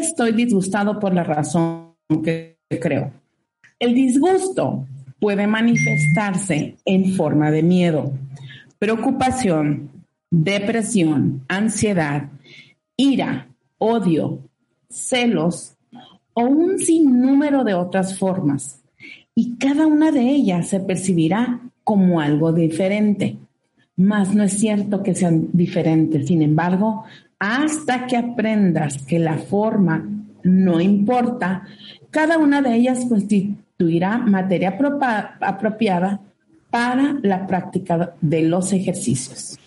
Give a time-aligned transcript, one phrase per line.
[0.00, 3.12] Estoy disgustado por la razón que creo.
[3.78, 4.86] El disgusto
[5.18, 8.12] puede manifestarse en forma de miedo,
[8.78, 9.90] preocupación,
[10.30, 12.28] depresión, ansiedad,
[12.96, 13.48] ira,
[13.78, 14.38] odio,
[14.88, 15.76] celos
[16.34, 18.82] o un sinnúmero de otras formas.
[19.34, 23.36] Y cada una de ellas se percibirá como algo diferente.
[23.96, 26.28] Mas no es cierto que sean diferentes.
[26.28, 27.04] Sin embargo,
[27.38, 30.04] hasta que aprendas que la forma
[30.42, 31.64] no importa,
[32.10, 34.78] cada una de ellas constituirá materia
[35.40, 36.20] apropiada
[36.70, 39.58] para la práctica de los ejercicios.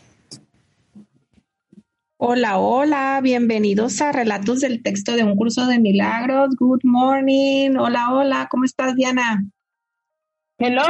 [2.18, 6.56] Hola, hola, bienvenidos a Relatos del Texto de un Curso de Milagros.
[6.56, 7.76] Good morning.
[7.78, 9.44] Hola, hola, ¿cómo estás, Diana?
[10.60, 10.84] Hello,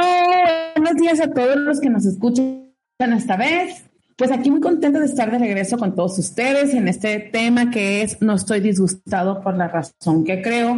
[0.76, 3.91] buenos días a todos los que nos escuchan esta vez.
[4.22, 8.02] Pues aquí muy contenta de estar de regreso con todos ustedes en este tema que
[8.02, 10.76] es No estoy disgustado por la razón que creo,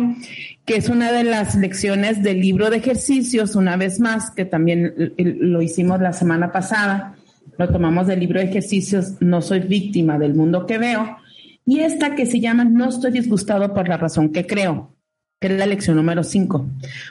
[0.65, 4.95] que es una de las lecciones del libro de ejercicios, una vez más, que también
[5.19, 7.17] lo hicimos la semana pasada,
[7.59, 11.19] lo tomamos del libro de ejercicios No soy víctima del mundo que veo,
[11.67, 14.97] y esta que se llama No estoy disgustado por la razón que creo,
[15.39, 16.67] que es la lección número 5.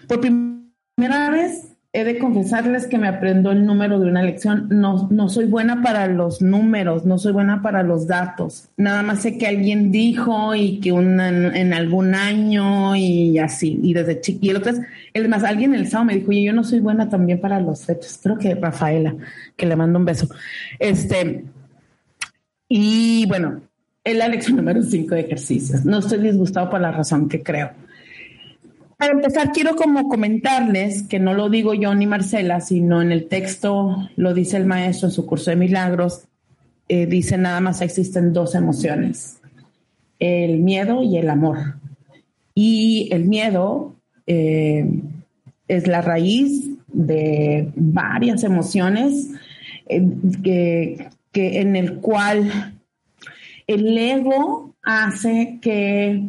[0.08, 4.68] Por primera vez he de confesarles que me aprendo el número de una lección.
[4.72, 8.70] No, no soy buena para los números, no soy buena para los datos.
[8.78, 13.80] Nada más sé que alguien dijo y que en algún año y así.
[13.84, 14.59] Y desde chiquillo.
[15.14, 17.86] es más, alguien el sábado me dijo, oye, yo no soy buena también para los
[17.86, 18.20] fechas.
[18.22, 19.16] Creo que Rafaela,
[19.56, 20.28] que le mando un beso.
[20.80, 21.46] Este,
[22.68, 23.62] y bueno,
[24.03, 25.86] es la lección número 5 de ejercicios.
[25.86, 27.83] No estoy disgustado por la razón que creo.
[29.03, 33.28] Para empezar, quiero como comentarles que no lo digo yo ni Marcela, sino en el
[33.28, 36.24] texto lo dice el maestro en su curso de milagros,
[36.88, 39.41] eh, dice nada más existen dos emociones,
[40.19, 41.75] el miedo y el amor.
[42.56, 43.94] Y el miedo
[44.25, 44.90] eh,
[45.68, 49.31] es la raíz de varias emociones
[49.90, 50.08] eh,
[50.41, 52.80] que, en el cual
[53.68, 56.24] el ego hace que,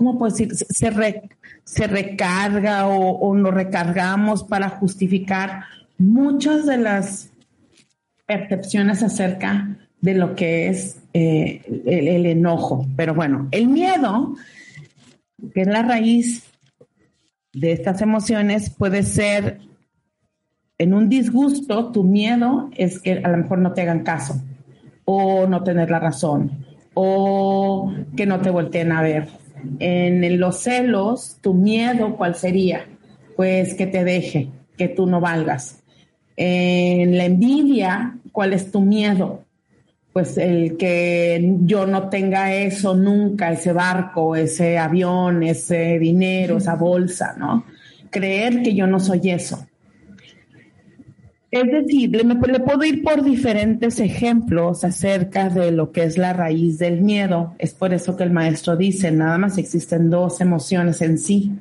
[0.00, 0.54] ¿cómo puedo decir?
[0.54, 1.28] Se, re,
[1.62, 5.64] se recarga o, nos recargamos para justificar
[5.98, 7.28] muchas de las
[8.24, 12.86] percepciones acerca de lo que es eh, el, enojo.
[12.96, 14.36] Pero bueno, el miedo,
[15.52, 16.44] que es la raíz
[17.52, 19.60] de estas emociones, puede ser
[20.78, 24.40] en un disgusto, tu miedo es que a lo mejor no te hagan caso
[25.04, 29.39] o no tener la razón o que no te volteen a ver
[29.78, 32.86] en los celos, tu miedo, ¿cuál sería?
[33.36, 35.82] Pues que te deje, que tú no valgas.
[36.36, 39.44] En la envidia, ¿cuál es tu miedo?
[40.12, 46.74] Pues el que yo no tenga eso nunca, ese barco, ese avión, ese dinero, esa
[46.74, 47.64] bolsa, ¿no?
[48.10, 49.66] Creer que yo no soy eso.
[51.50, 56.78] Es decir, le, puedo ir por diferentes ejemplos acerca de lo que es la raíz
[56.78, 57.54] del miedo.
[57.58, 61.52] Es por eso que el maestro dice, nada más existen dos emociones en sí.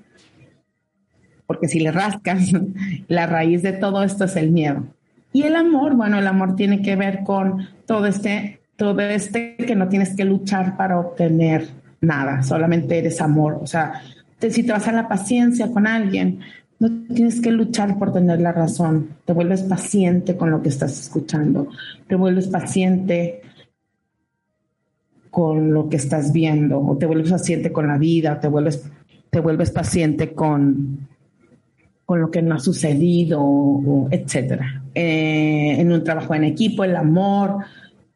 [1.47, 2.51] Porque si le rascas,
[3.07, 4.85] la raíz de todo esto es el miedo.
[5.33, 9.75] Y el amor, bueno, el amor tiene que ver con todo este, todo este que
[9.75, 11.67] no tienes que luchar para obtener
[12.01, 13.59] nada, solamente eres amor.
[13.61, 14.01] O sea,
[14.39, 16.39] si te vas a la paciencia con alguien,
[16.79, 19.09] no tienes que luchar por tener la razón.
[19.25, 21.67] Te vuelves paciente con lo que estás escuchando.
[22.07, 23.41] Te vuelves paciente
[25.29, 26.79] con lo que estás viendo.
[26.79, 28.39] O te vuelves paciente con la vida.
[28.39, 28.89] te vuelves,
[29.29, 31.09] te vuelves paciente con,
[32.05, 34.61] con lo que no ha sucedido, o, etc.
[34.95, 37.57] Eh, en un trabajo en equipo, el amor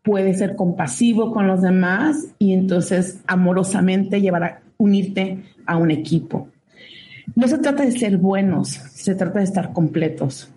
[0.02, 6.48] puede ser compasivo con los demás y entonces amorosamente llevar a unirte a un equipo
[7.36, 10.52] no se trata de ser buenos, se trata de estar completos.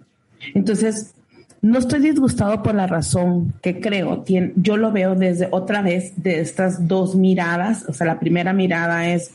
[0.55, 1.15] Entonces,
[1.63, 4.25] no estoy disgustado por la razón que creo.
[4.57, 7.85] Yo lo veo desde otra vez de estas dos miradas.
[7.89, 9.33] O sea, la primera mirada es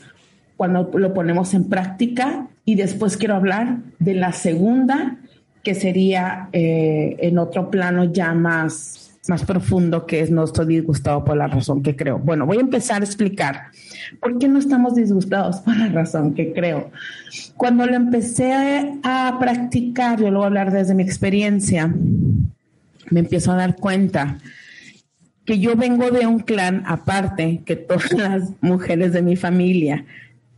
[0.56, 5.18] cuando lo ponemos en práctica y después quiero hablar de la segunda
[5.62, 11.24] que sería eh, en otro plano ya más, más profundo, que es no estoy disgustado
[11.24, 12.18] por la razón que creo.
[12.18, 13.66] Bueno, voy a empezar a explicar
[14.20, 16.90] por qué no estamos disgustados por la razón que creo.
[17.56, 18.52] Cuando lo empecé
[19.04, 21.94] a, practicar, yo lo voy a hablar desde mi experiencia,
[23.10, 24.38] me empiezo a dar cuenta
[25.44, 30.04] que yo vengo de un clan aparte que todas las mujeres de mi familia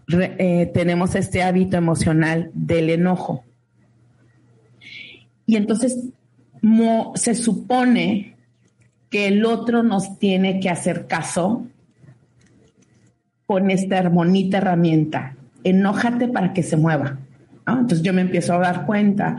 [0.09, 3.45] eh, tenemos este hábito emocional del enojo.
[5.45, 5.99] Y entonces
[7.17, 8.34] se supone
[9.15, 11.65] que el otro nos tiene que hacer caso
[13.47, 15.37] con esta hermonita herramienta.
[15.63, 17.19] Enójate para que se mueva.
[17.65, 19.37] Entonces yo me empiezo a dar cuenta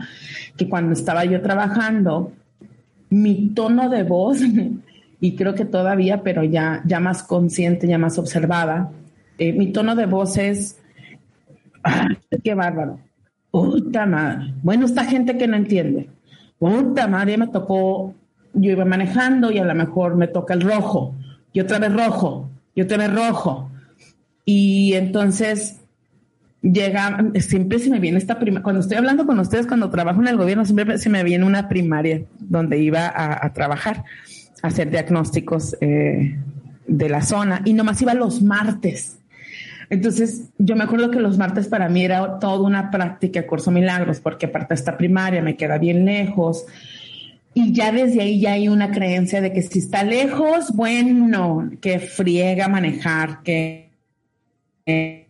[0.56, 2.32] que cuando estaba yo trabajando,
[3.10, 4.38] mi tono de voz,
[5.20, 8.90] y creo que todavía, pero ya, ya más consciente, ya más observada,
[9.36, 10.80] eh, mi tono de voz es,
[12.42, 12.98] qué bárbaro,
[13.50, 14.54] puta madre.
[14.62, 16.08] Bueno, esta gente que no entiende,
[16.58, 18.14] puta madre, me tocó,
[18.56, 21.14] yo iba manejando y a lo mejor me toca el rojo,
[21.52, 23.70] y otra vez rojo, y otra vez rojo.
[24.44, 25.80] Y entonces
[26.62, 30.28] llega, siempre se me viene esta primaria, cuando estoy hablando con ustedes, cuando trabajo en
[30.28, 34.04] el gobierno, siempre se me viene una primaria donde iba a, trabajar,
[34.62, 36.36] a hacer diagnósticos eh,
[36.86, 39.18] de la zona, y nomás iba los martes.
[39.88, 44.20] Entonces, yo me acuerdo que los martes para mí era toda una práctica curso milagros,
[44.20, 46.64] porque aparte esta primaria me queda bien lejos.
[47.58, 51.98] Y ya desde ahí ya hay una creencia de que si está lejos, bueno, que
[51.98, 53.92] friega manejar, que,
[54.84, 55.26] eh,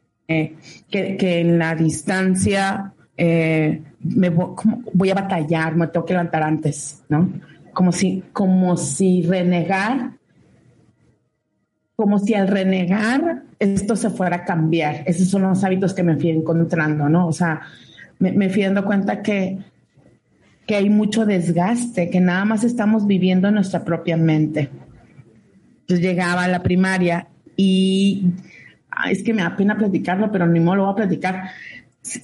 [0.91, 7.31] que, en la distancia eh, me voy, a batallar, me tengo que levantar antes, ¿no?
[7.73, 10.11] Como si, como si renegar
[11.95, 15.05] como si al renegar esto se fuera a cambiar.
[15.07, 17.29] Esos son los hábitos que me fui encontrando, ¿no?
[17.29, 17.63] O sea,
[18.19, 19.59] me, fui dando cuenta que,
[20.67, 24.69] que hay mucho desgaste, que nada más estamos viviendo en nuestra propia mente.
[25.81, 28.25] Entonces llegaba a la primaria y
[29.11, 31.51] es que me da pena platicarlo, pero ni modo lo voy a platicar.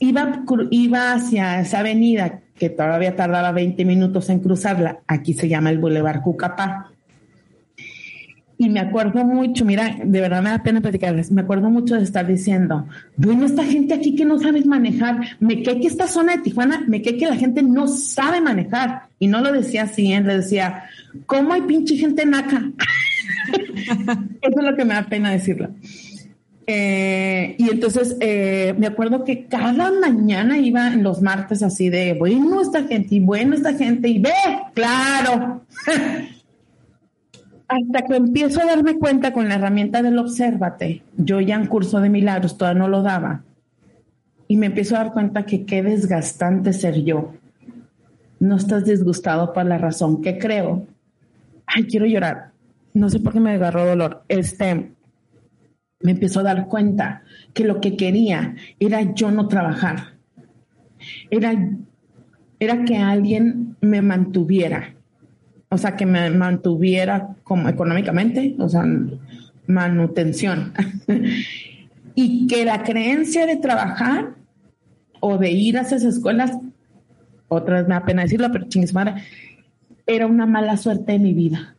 [0.00, 5.00] Iba, iba hacia esa avenida que todavía tardaba 20 minutos en cruzarla.
[5.06, 6.92] Aquí se llama el Boulevard Cucapá
[8.58, 12.02] y me acuerdo mucho, mira, de verdad me da pena platicarles, me acuerdo mucho de
[12.02, 16.37] estar diciendo, bueno, esta gente aquí que no sabes manejar, me cae que esta zona
[16.37, 19.02] de Tijuana, me cae que la gente no sabe manejar.
[19.19, 20.20] Y no lo decía así, ¿eh?
[20.20, 20.84] le decía,
[21.26, 22.70] ¿cómo hay pinche gente naca?
[24.43, 25.70] Eso es lo que me da pena decirlo.
[26.66, 32.14] Eh, y entonces eh, me acuerdo que cada mañana iba en los martes así de,
[32.14, 34.32] bueno, esta gente, y bueno, esta gente, y ve,
[34.75, 35.62] claro.
[37.73, 42.01] hasta que empiezo a darme cuenta con la herramienta del obsérvate, yo ya en curso
[42.01, 43.45] de milagros todavía no lo daba,
[44.47, 47.33] y me empiezo a dar cuenta que qué desgastante ser yo.
[48.41, 50.87] No estás disgustado por la razón que creo.
[51.65, 52.51] Ay, quiero llorar.
[52.93, 54.25] No sé por qué me agarró dolor.
[54.29, 54.93] Este,
[56.01, 57.23] me empiezo a dar cuenta
[57.55, 60.17] que lo que quería era yo no trabajar.
[61.31, 61.55] Era,
[62.59, 64.95] era que alguien me mantuviera
[65.73, 68.85] o sea, que me mantuviera como económicamente, o sea,
[69.67, 70.75] manutención.
[72.15, 74.35] y que la creencia de trabajar
[75.21, 76.59] o de ir a esas escuelas,
[77.49, 78.93] otra vez me da pena decirlo, pero chingues
[80.07, 81.75] era una mala suerte de mi vida.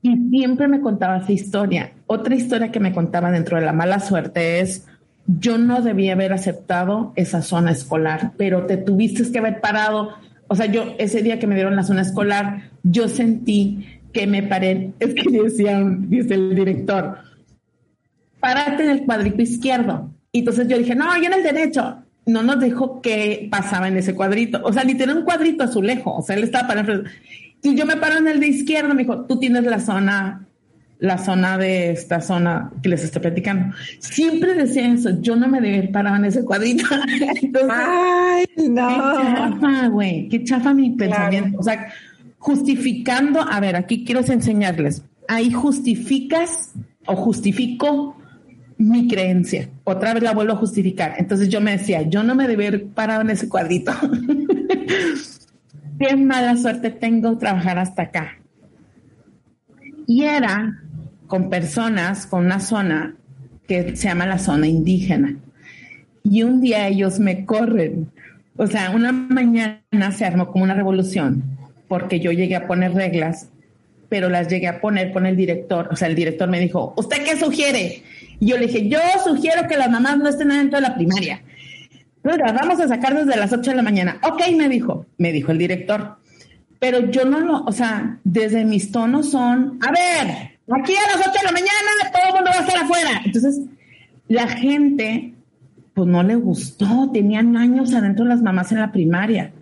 [0.00, 1.92] Y siempre me contaba esa historia.
[2.06, 4.86] Otra historia que me contaba dentro de la mala suerte es,
[5.26, 10.14] yo no debía haber aceptado esa zona escolar, pero te tuviste que haber parado
[10.48, 14.42] o sea, yo ese día que me dieron la zona escolar, yo sentí que me
[14.42, 17.18] paré, es que decía, dice el director,
[18.40, 20.10] párate en el cuadrito izquierdo.
[20.32, 22.02] Y entonces yo dije, no, yo en el derecho.
[22.26, 24.60] No nos dijo qué pasaba en ese cuadrito.
[24.62, 26.14] O sea, ni tenía un cuadrito azulejo.
[26.14, 27.04] O sea, él estaba parado.
[27.62, 30.46] Y yo me paro en el de izquierdo, me dijo, tú tienes la zona
[31.00, 33.74] la zona de esta zona que les estoy platicando.
[34.00, 36.84] Siempre decía eso, yo no me debía parar en ese cuadrito.
[37.70, 38.88] Ay, no.
[38.88, 41.58] Qué chafa, güey, qué chafa mi pensamiento.
[41.58, 41.92] O sea,
[42.38, 45.04] justificando, a ver, aquí quiero enseñarles.
[45.28, 46.72] Ahí justificas
[47.06, 48.16] o justifico
[48.76, 49.68] mi creencia.
[49.84, 51.14] Otra vez la vuelvo a justificar.
[51.18, 53.92] Entonces yo me decía, yo no me debía haber parado en ese cuadrito.
[55.98, 58.38] qué mala suerte tengo trabajar hasta acá.
[60.06, 60.87] Y era
[61.28, 63.14] con personas, con una zona
[63.68, 65.36] que se llama la zona indígena.
[66.24, 68.10] Y un día ellos me corren.
[68.56, 71.44] O sea, una mañana se armó como una revolución,
[71.86, 73.50] porque yo llegué a poner reglas,
[74.08, 75.88] pero las llegué a poner con el director.
[75.92, 78.02] O sea, el director me dijo, ¿usted qué sugiere?
[78.40, 81.42] Y yo le dije, yo sugiero que las mamás no estén dentro de la primaria.
[82.22, 84.18] Pero vamos a sacar desde las 8 de la mañana.
[84.22, 86.16] Ok, me dijo, me dijo el director.
[86.78, 91.26] Pero yo no lo, o sea, desde mis tonos son, a ver, aquí a las
[91.26, 93.22] 8 de la mañana todo el mundo va a estar afuera.
[93.24, 93.60] Entonces,
[94.28, 95.34] la gente,
[95.94, 99.52] pues no le gustó, tenían años adentro las mamás en la primaria.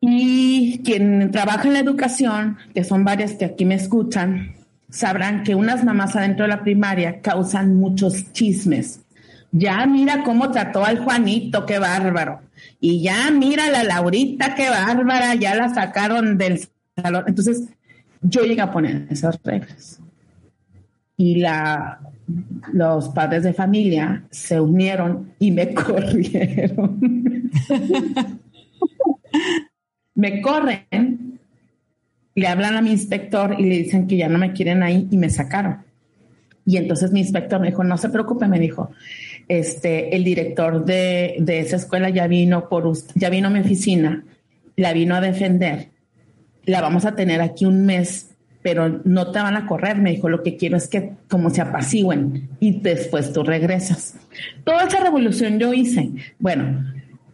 [0.00, 4.56] Y quien trabaja en la educación, que son varias que aquí me escuchan,
[4.90, 9.00] sabrán que unas mamás adentro de la primaria causan muchos chismes.
[9.52, 12.40] Ya mira cómo trató al Juanito, qué bárbaro.
[12.80, 16.60] Y ya mira la Laurita, qué bárbara, ya la sacaron del
[16.96, 17.24] salón.
[17.26, 17.68] Entonces,
[18.22, 20.00] yo llegué a poner esas reglas.
[21.16, 22.00] Y la,
[22.72, 27.50] los padres de familia se unieron y me corrieron.
[30.14, 31.38] me corren,
[32.34, 35.18] le hablan a mi inspector y le dicen que ya no me quieren ahí y
[35.18, 35.84] me sacaron.
[36.64, 38.90] Y entonces mi inspector me dijo, no se preocupe, me dijo,
[39.48, 44.24] este, el director de, de esa escuela ya vino por ya vino a mi oficina,
[44.76, 45.91] la vino a defender,
[46.64, 48.30] la vamos a tener aquí un mes,
[48.62, 51.60] pero no te van a correr, me dijo, lo que quiero es que como se
[51.60, 54.14] apacigüen y después tú regresas.
[54.64, 56.10] Toda esa revolución yo hice.
[56.38, 56.84] Bueno,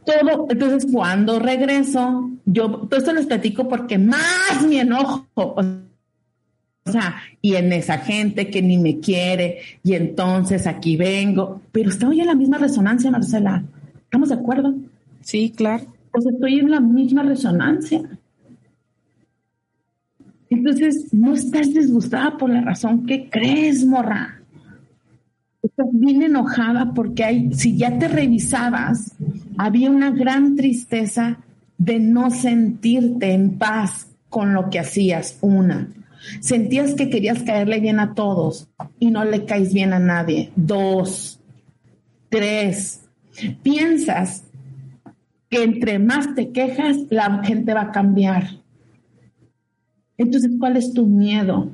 [0.04, 7.16] todo, entonces cuando regreso, yo todo esto les platico porque más mi enojo, o sea,
[7.42, 12.26] y en esa gente que ni me quiere, y entonces aquí vengo, pero estoy en
[12.26, 13.62] la misma resonancia, Marcela.
[14.04, 14.74] ¿Estamos de acuerdo?
[15.20, 15.84] Sí, claro.
[16.10, 18.17] Pues estoy en la misma resonancia.
[20.50, 24.38] Entonces, no estás disgustada por la razón que crees, morra
[25.62, 29.14] estás bien enojada porque hay, si ya te revisabas,
[29.56, 31.38] había una gran tristeza
[31.76, 35.88] de no sentirte en paz con lo que hacías, una.
[36.40, 40.50] Sentías que querías caerle bien a todos y no le caes bien a nadie.
[40.56, 41.40] Dos,
[42.28, 43.04] tres,
[43.62, 44.44] piensas
[45.48, 48.57] que entre más te quejas, la gente va a cambiar.
[50.18, 51.70] Entonces, ¿cuál es tu miedo?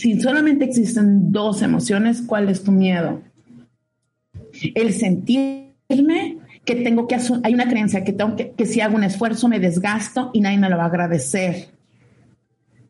[0.00, 3.20] si solamente existen dos emociones, ¿cuál es tu miedo?
[4.74, 9.04] El sentirme que tengo que hay una creencia que tengo que, que si hago un
[9.04, 11.68] esfuerzo me desgasto y nadie me lo va a agradecer.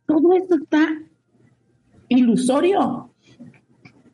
[0.06, 0.86] Todo esto está
[2.08, 3.12] ilusorio.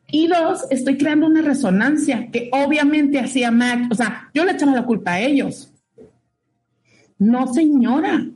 [0.09, 3.89] Y dos, estoy creando una resonancia que obviamente hacía mal.
[3.91, 5.71] O sea, yo le echaba la culpa a ellos.
[7.19, 8.27] No, señora.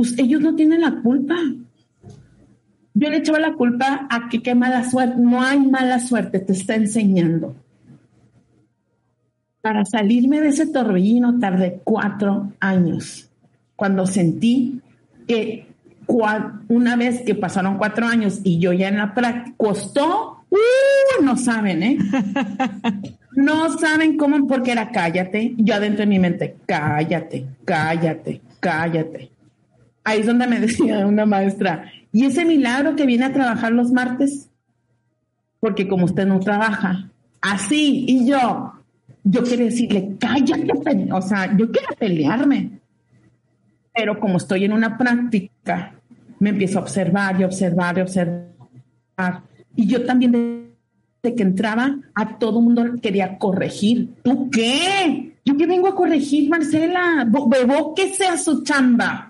[0.00, 1.36] Pues ellos no tienen la culpa
[2.94, 5.14] yo le echaba la culpa a que qué mala suerte.
[5.18, 7.54] No hay mala suerte, te está enseñando.
[9.60, 13.28] Para salirme de ese torbellino tardé cuatro años.
[13.76, 14.80] Cuando sentí
[15.26, 15.66] que
[16.68, 21.36] una vez que pasaron cuatro años y yo ya en la práctica, costó, uh, no
[21.36, 21.98] saben, ¿eh?
[23.32, 25.54] No saben cómo, porque era cállate.
[25.56, 29.30] Yo adentro de mi mente, cállate, cállate, cállate.
[30.04, 33.92] Ahí es donde me decía una maestra, y ese milagro que viene a trabajar los
[33.92, 34.50] martes,
[35.60, 38.72] porque como usted no trabaja, así, y yo,
[39.22, 42.80] yo quiero decirle, cállate, o sea, yo quiero pelearme,
[43.94, 45.94] pero como estoy en una práctica,
[46.38, 49.42] me empiezo a observar y observar y observar.
[49.76, 50.70] Y yo también
[51.22, 54.14] desde que entraba, a todo mundo quería corregir.
[54.22, 55.36] ¿Tú qué?
[55.44, 57.26] ¿Yo qué vengo a corregir, Marcela?
[57.28, 59.29] Bebo que sea su chamba.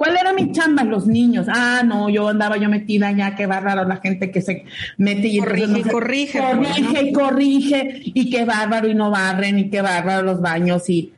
[0.00, 0.82] ¿Cuál era mi chamba?
[0.82, 1.46] Los niños.
[1.50, 4.64] Ah, no, yo andaba yo metida ya, qué bárbaro la gente que se
[4.96, 9.82] mete y corrige, corrige, corrige y corrige y qué bárbaro y no barren y qué
[9.82, 11.12] bárbaro los baños y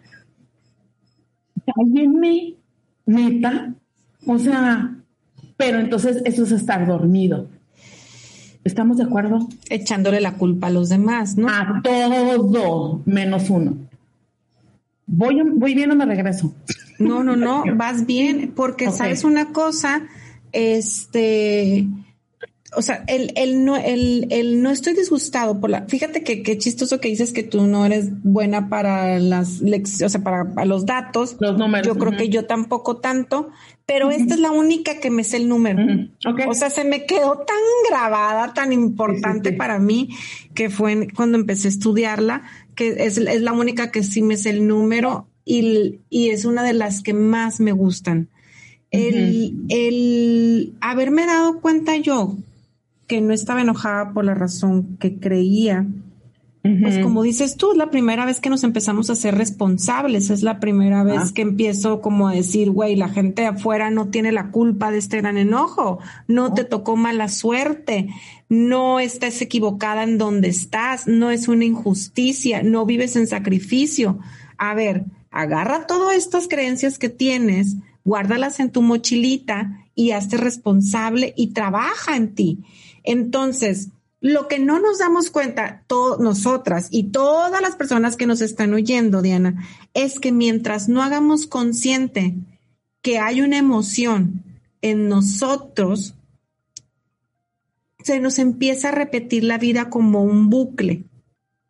[1.65, 2.55] cállenme,
[3.07, 3.73] neta.
[4.27, 4.97] O sea,
[5.57, 7.47] pero entonces eso es estar dormido.
[8.65, 9.49] ¿Estamos de acuerdo?
[9.71, 11.49] Echándole la culpa a los demás, ¿no?
[11.49, 13.77] A todo menos uno.
[15.07, 16.52] Voy, voy bien o me regreso.
[17.09, 20.07] No, no, no, vas bien, porque sabes una cosa,
[20.53, 21.89] este,
[22.75, 26.57] o sea, el, el, no, el, el, no estoy disgustado por la, fíjate que qué
[26.57, 30.87] chistoso que dices que tú no eres buena para las lecciones, o sea, para, los
[30.87, 31.37] datos.
[31.39, 31.87] Los números.
[31.87, 33.51] Yo creo que yo tampoco tanto,
[33.85, 35.83] pero esta es la única que me sé el número.
[36.49, 37.57] O sea, se me quedó tan
[37.89, 40.09] grabada, tan importante para mí,
[40.55, 42.43] que fue cuando empecé a estudiarla,
[42.75, 46.73] que es, es la única que sí me sé el número y, es una de
[46.73, 48.29] las que más me gustan.
[48.91, 52.37] El, el, haberme dado cuenta yo
[53.07, 55.87] que no estaba enojada por la razón que creía
[56.63, 60.45] Pues como dices tú, es la primera vez que nos empezamos a ser responsables, es
[60.45, 61.31] la primera vez ah.
[61.35, 65.17] que empiezo como a decir, güey, la gente afuera no tiene la culpa de este
[65.17, 68.11] gran enojo, no te tocó mala suerte,
[68.49, 74.21] no estás equivocada en donde estás, no es una injusticia, no vives en sacrificio.
[74.57, 81.35] A ver, agarra todas estas creencias que tienes, guárdalas en tu mochilita y hazte responsable
[81.37, 82.59] y trabaja en ti.
[83.03, 83.89] Entonces,
[84.21, 85.85] lo que no nos damos cuenta,
[86.21, 91.49] nosotras y todas las personas que nos están oyendo, Diana, es que mientras no hagamos
[91.49, 92.37] consciente
[93.01, 94.45] que hay una emoción
[94.81, 96.15] en nosotros,
[97.99, 101.05] se nos empieza a repetir la vida como un bucle.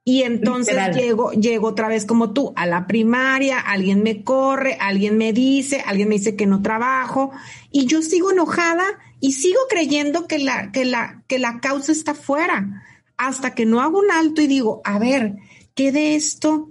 [0.04, 5.16] Y entonces llego, llego otra vez como tú a la primaria, alguien me corre, alguien
[5.16, 7.30] me dice, alguien me dice que no trabajo
[7.70, 8.84] y yo sigo enojada
[9.20, 12.82] y sigo creyendo que la, que la, que la causa está fuera
[13.16, 15.36] hasta que no hago un alto y digo, a ver,
[15.74, 16.70] ¿qué de esto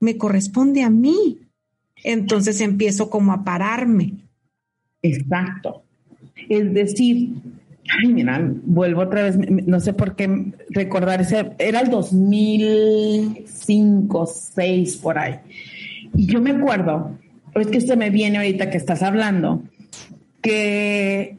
[0.00, 1.40] me corresponde a mí?
[2.02, 4.14] Entonces empiezo como a pararme.
[5.02, 5.82] Exacto.
[6.48, 7.34] Es decir,
[7.88, 14.96] Ay, mira, vuelvo otra vez, no sé por qué recordar ese, era el 2005, 6
[14.96, 15.34] por ahí.
[16.14, 17.12] Y yo me acuerdo,
[17.54, 19.62] es que se me viene ahorita que estás hablando,
[20.40, 21.36] que,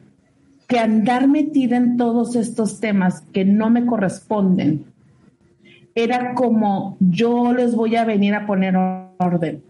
[0.66, 4.84] que andar metida en todos estos temas que no me corresponden,
[5.94, 9.62] era como yo les voy a venir a poner orden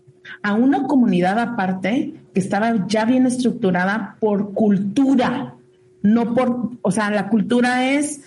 [0.43, 5.55] a una comunidad aparte que estaba ya bien estructurada por cultura
[6.03, 8.23] no por, o sea, la cultura es,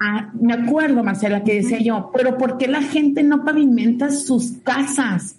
[0.00, 4.52] ah, me acuerdo, Marcela, que decía yo, pero ¿por qué la gente no pavimenta sus
[4.64, 5.36] casas?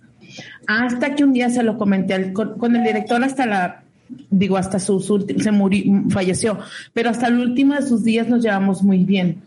[0.68, 3.84] Hasta que un día se lo comenté con, el director hasta la,
[4.30, 6.60] digo, hasta sus últimos, se murió, falleció,
[6.94, 9.42] pero hasta el último de sus días nos llevamos muy bien.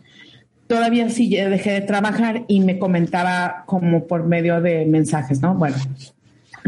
[0.67, 5.55] Todavía sí dejé de trabajar y me comentaba como por medio de mensajes, ¿no?
[5.55, 5.77] Bueno,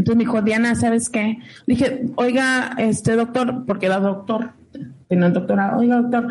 [0.00, 1.38] entonces me dijo, Diana, ¿sabes qué?
[1.66, 4.52] Dije, oiga, este doctor, porque era doctor,
[5.10, 6.28] tenía un doctorado, oiga doctor,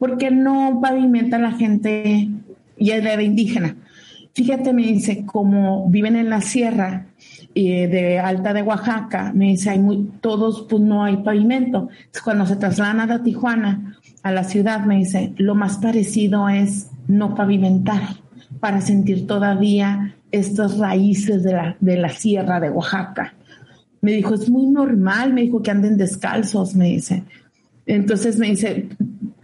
[0.00, 2.28] ¿por qué no pavimenta la gente
[2.76, 3.76] y es de indígena?
[4.34, 7.06] Fíjate, me dice, como viven en la sierra
[7.54, 11.88] eh, de Alta de Oaxaca, me dice, hay muy, todos, pues no hay pavimento.
[12.22, 17.34] Cuando se trasladan a Tijuana, a la ciudad, me dice, lo más parecido es no
[17.34, 18.02] pavimentar
[18.60, 23.34] para sentir todavía estas raíces de la, de la sierra de Oaxaca.
[24.02, 27.22] Me dijo, es muy normal, me dijo que anden descalzos, me dice.
[27.86, 28.88] Entonces me dice,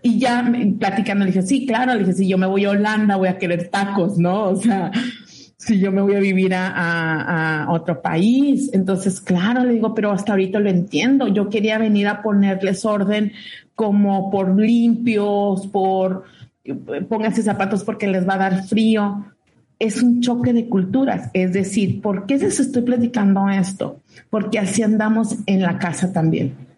[0.03, 3.17] y ya platicando, le dije, sí, claro, le dije, si yo me voy a Holanda,
[3.17, 4.49] voy a querer tacos, ¿no?
[4.49, 4.91] O sea,
[5.57, 8.71] si yo me voy a vivir a, otro país.
[8.73, 11.29] Entonces, claro, le digo, pero hasta ahorita lo entiendo.
[11.29, 13.33] Yo quería venir a ponerles orden
[13.77, 16.25] como por limpios, por
[17.09, 19.25] pónganse zapatos porque les va a dar frío.
[19.79, 21.31] Es un choque de culturas.
[21.33, 24.01] Es decir, ¿por qué les estoy platicando esto?
[24.31, 26.72] Porque así andamos en la casa también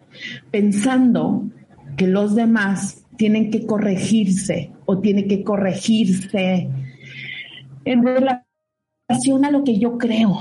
[0.51, 1.49] pensando
[1.97, 6.69] que los demás tienen que corregirse o tiene que corregirse
[7.85, 10.39] en relación a lo que yo creo,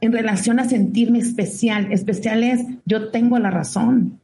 [0.00, 1.92] en relación a sentirme especial.
[1.92, 4.20] Especial es, yo tengo la razón.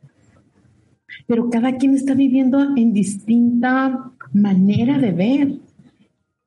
[1.26, 5.52] Pero cada quien está viviendo en distinta manera de ver.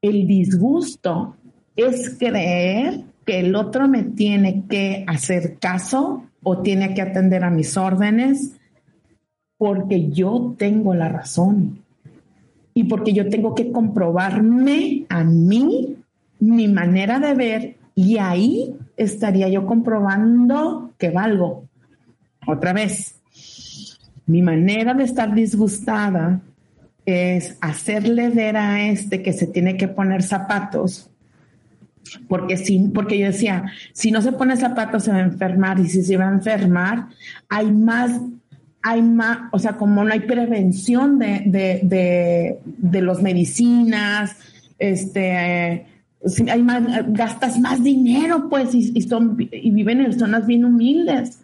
[0.02, 1.38] El disgusto
[1.76, 7.50] es creer que el otro me tiene que hacer caso o tiene que atender a
[7.50, 8.54] mis órdenes
[9.58, 11.80] porque yo tengo la razón
[12.74, 15.96] y porque yo tengo que comprobarme a mí
[16.40, 21.66] mi manera de ver y ahí estaría yo comprobando que valgo.
[22.48, 23.22] Otra vez,
[24.26, 26.42] mi manera de estar disgustada
[27.06, 31.10] es hacerle ver a este que se tiene que poner zapatos
[32.28, 35.88] porque, si, porque yo decía, si no se pone zapatos se va a enfermar y
[35.88, 37.08] si se va a enfermar,
[37.50, 38.20] hay más,
[38.82, 44.36] hay más, o sea, como no hay prevención de, de, de, los medicinas,
[44.80, 45.86] este,
[46.52, 51.40] hay más, gastas más dinero, pues, y, son, y viven en zonas bien humildes.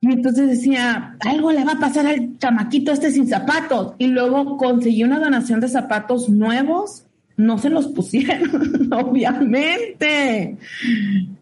[0.00, 3.94] Y entonces decía, algo le va a pasar al chamaquito este sin zapatos.
[3.96, 7.03] Y luego conseguí una donación de zapatos nuevos
[7.36, 10.56] no se los pusieron, obviamente.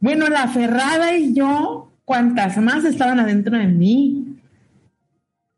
[0.01, 4.37] Bueno, la ferrada y yo, cuantas más estaban adentro de mí.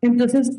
[0.00, 0.58] Entonces,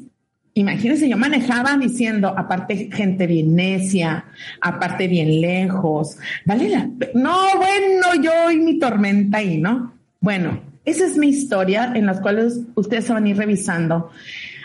[0.54, 4.26] imagínense, yo manejaba diciendo, aparte gente bien necia,
[4.62, 9.94] aparte bien lejos, vale la No, bueno, yo y mi tormenta ahí, ¿no?
[10.20, 14.12] Bueno, esa es mi historia en las cuales ustedes se van a ir revisando.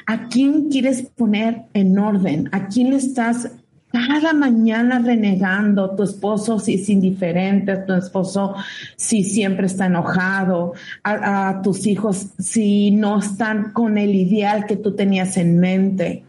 [0.07, 2.49] ¿A quién quieres poner en orden?
[2.53, 3.51] ¿A quién le estás
[3.93, 8.55] cada mañana renegando, tu esposo si es indiferente, tu esposo
[8.97, 14.95] si siempre está enojado, a, tus hijos si no están con el ideal que tú
[14.95, 16.25] tenías en mente.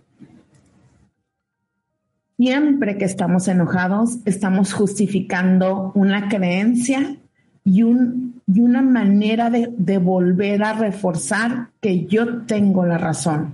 [2.37, 7.17] Siempre que estamos enojados, estamos justificando una creencia
[7.63, 13.51] y, un, y una manera de, de volver a reforzar que yo tengo la razón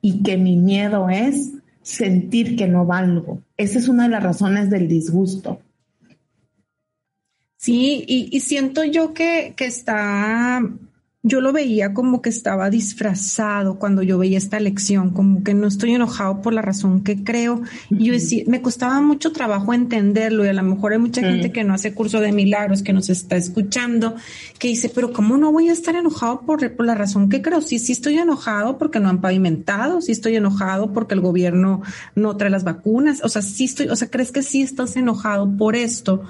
[0.00, 3.42] y que mi miedo es sentir que no valgo.
[3.56, 5.60] Esa es una de las razones del disgusto.
[7.56, 10.60] Sí, y, siento yo que, que, está,
[11.24, 15.68] yo lo veía como que estaba disfrazado cuando yo veía esta lección, como que no
[15.68, 17.62] estoy enojado por la razón que creo.
[17.90, 21.52] Y yo decía, me costaba mucho trabajo entenderlo y a lo mejor hay mucha gente
[21.52, 24.16] que no hace curso de milagros, que nos está escuchando,
[24.58, 27.60] que dice, pero ¿cómo no voy a estar enojado por, por la razón que creo?
[27.60, 31.82] Sí, sí estoy enojado porque no han pavimentado, sí estoy enojado porque el gobierno
[32.16, 35.56] no trae las vacunas, o sea, sí estoy, o sea, ¿crees que sí estás enojado
[35.56, 36.24] por esto?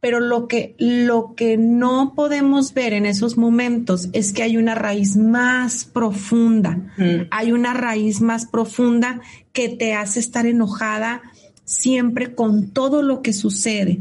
[0.00, 4.74] Pero lo que, lo que no podemos ver en esos momentos es que hay una
[4.74, 7.28] raíz más profunda, mm.
[7.30, 9.20] hay una raíz más profunda
[9.52, 11.22] que te hace estar enojada
[11.64, 14.00] siempre con todo lo que sucede.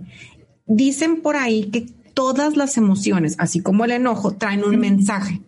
[0.66, 5.42] Dicen por ahí que todas las emociones, así como el enojo, traen un mensaje,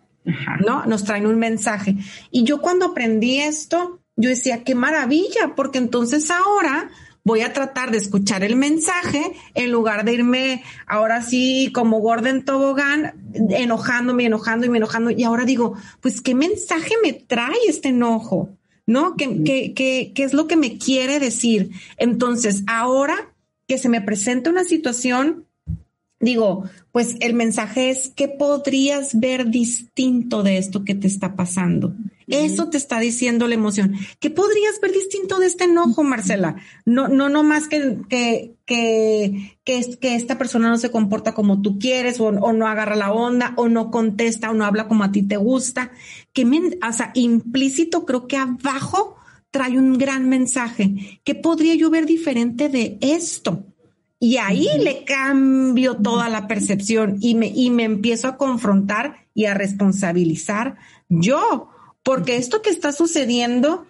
[0.66, 0.86] ¿no?
[0.86, 1.98] Nos traen un mensaje.
[2.30, 6.90] Y yo cuando aprendí esto, yo decía, qué maravilla, porque entonces ahora
[7.24, 12.44] voy a tratar de escuchar el mensaje en lugar de irme ahora sí como Gordon
[12.44, 15.12] Tobogán, enojándome, enojando y me enojando.
[15.12, 18.50] Y ahora digo, pues, ¿qué mensaje me trae este enojo?
[18.88, 19.16] ¿No?
[19.16, 21.72] ¿Qué, qué, qué, qué es lo que me quiere decir?
[21.98, 23.34] Entonces, ahora
[23.68, 25.46] que se me presenta una situación,
[26.20, 31.94] digo, pues el mensaje es, ¿qué podrías ver distinto de esto que te está pasando?
[32.32, 33.96] Eso te está diciendo la emoción.
[34.20, 36.56] ¿Qué podrías ver distinto de este enojo, Marcela?
[36.86, 41.62] No, no, no más que, que, que, que, que esta persona no se comporta como
[41.62, 45.12] tú quieres o, no agarra la onda o no contesta o no habla como a
[45.12, 45.92] ti te gusta.
[46.34, 49.16] Que o sea, implícito creo que abajo
[49.52, 51.20] trae un gran mensaje.
[51.24, 53.66] ¿Qué podría yo ver diferente de esto?
[54.24, 59.46] Y ahí le cambio toda la percepción y me, y me empiezo a confrontar y
[59.46, 60.78] a responsabilizar
[61.10, 61.71] yo
[62.04, 63.86] porque esto que está sucediendo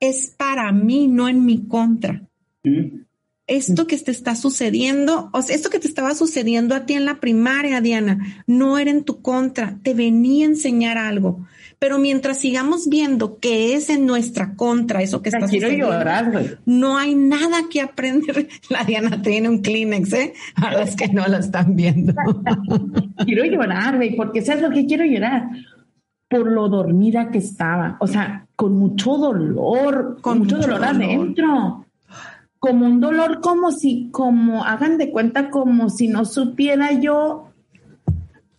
[0.00, 2.22] es para mí, no en mi contra.
[3.46, 7.04] Esto que te está sucediendo, o sea, esto que te estaba sucediendo a ti en
[7.04, 11.46] la primaria, Diana, no era en tu contra, te venía a enseñar algo.
[11.78, 15.90] Pero mientras sigamos viendo que es en nuestra contra eso que está sucediendo,
[16.64, 18.48] no hay nada que aprender.
[18.70, 20.32] La Diana tiene un Kleenex, ¿eh?
[20.54, 22.14] A las que no la están viendo.
[23.24, 25.48] quiero llorar, güey, porque sabes lo que quiero llorar
[26.32, 31.84] por lo dormida que estaba, o sea, con mucho dolor, con, mucho, dolor, adentro,
[32.58, 37.50] como un dolor como si, como hagan de cuenta, como si no supiera yo,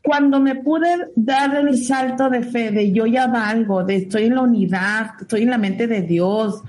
[0.03, 4.35] cuando me pude dar el salto de fe, de yo ya valgo, de estoy en
[4.35, 6.61] la unidad, estoy en la mente de Dios,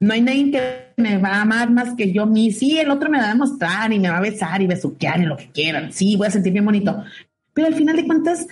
[0.00, 2.50] no hay nadie que me va a amar más que yo mí.
[2.50, 5.26] Sí, el otro me va a demostrar y me va a besar y besuquear y
[5.26, 5.92] lo que quieran.
[5.92, 7.04] Sí, voy a sentir bien bonito.
[7.54, 8.48] Pero al final de cuentas,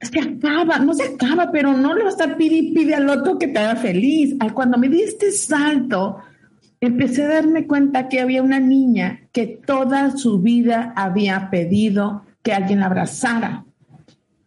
[0.00, 3.38] se acaba, no se acaba, pero no le vas a pide y pide al otro
[3.38, 4.34] que te haga feliz.
[4.54, 6.18] Cuando me di este salto,
[6.80, 12.52] empecé a darme cuenta que había una niña que toda su vida había pedido que
[12.52, 13.64] alguien la abrazara.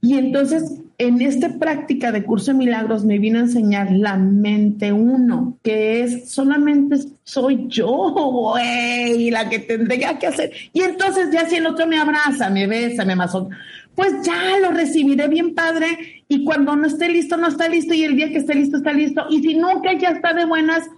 [0.02, 4.92] Y entonces, en esta práctica de curso de milagros, me vino a enseñar la mente
[4.92, 10.52] uno, que es solamente soy yo, güey, la que tendría que hacer.
[10.74, 13.50] Y entonces, ya si el otro me abraza, me besa, me amasó,
[13.96, 18.04] pues ya lo recibiré bien padre y cuando no esté listo, no está listo y
[18.04, 19.26] el día que esté listo, está listo.
[19.30, 20.90] Y si que ya está de buenas,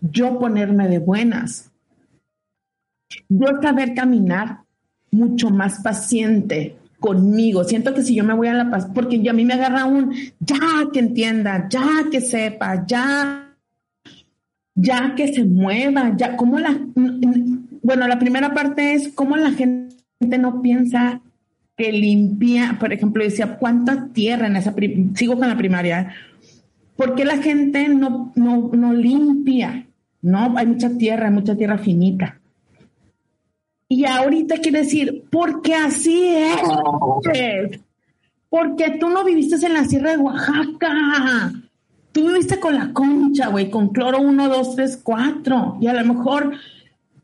[0.00, 1.70] yo ponerme de buenas.
[3.28, 4.60] Yo saber caminar
[5.10, 7.64] mucho más paciente conmigo.
[7.64, 10.14] Siento que si yo me voy a la paz, porque a mí me agarra un
[10.40, 10.56] ya
[10.90, 13.54] que entienda, ya que sepa, ya,
[14.74, 16.80] ya que se mueva, ya, como la,
[17.82, 21.20] bueno, la primera parte es cómo la gente no piensa
[21.76, 24.72] que limpia, por ejemplo, decía, ¿cuánta tierra en esa,
[25.14, 26.14] sigo con la primaria,
[26.96, 29.86] ¿por qué la gente no, no, no limpia?
[30.20, 32.38] No, hay mucha tierra, hay mucha tierra finita.
[33.92, 37.78] Y ahorita quiere decir, porque así es.
[38.48, 41.52] Porque tú no viviste en la Sierra de Oaxaca.
[42.10, 45.76] Tú viviste con la concha, güey, con cloro 1, 2, 3, 4.
[45.82, 46.54] Y a lo mejor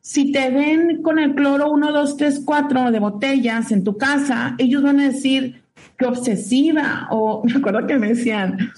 [0.03, 4.55] si te ven con el cloro 1, 2, 3, 4 de botellas en tu casa,
[4.59, 5.63] ellos van a decir
[5.97, 7.09] que obsesiva.
[7.11, 8.73] O me acuerdo que me decían,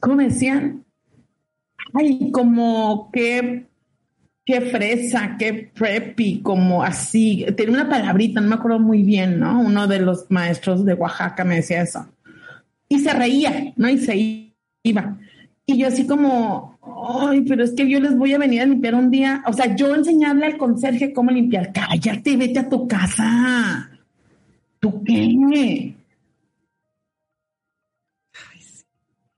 [0.00, 0.82] ¿cómo me decían?
[1.92, 3.66] Ay, como que
[4.44, 7.46] qué fresa, qué preppy, como así.
[7.56, 9.60] Tiene una palabrita, no me acuerdo muy bien, ¿no?
[9.60, 12.06] Uno de los maestros de Oaxaca me decía eso.
[12.88, 13.88] Y se reía, ¿no?
[13.88, 14.52] Y se
[14.82, 15.16] iba.
[15.66, 16.78] Y yo así como,
[17.22, 19.42] ay, pero es que yo les voy a venir a limpiar un día.
[19.46, 21.72] O sea, yo enseñarle al conserje cómo limpiar.
[21.72, 23.90] Cállate, vete a tu casa.
[24.78, 25.94] ¿Tú qué?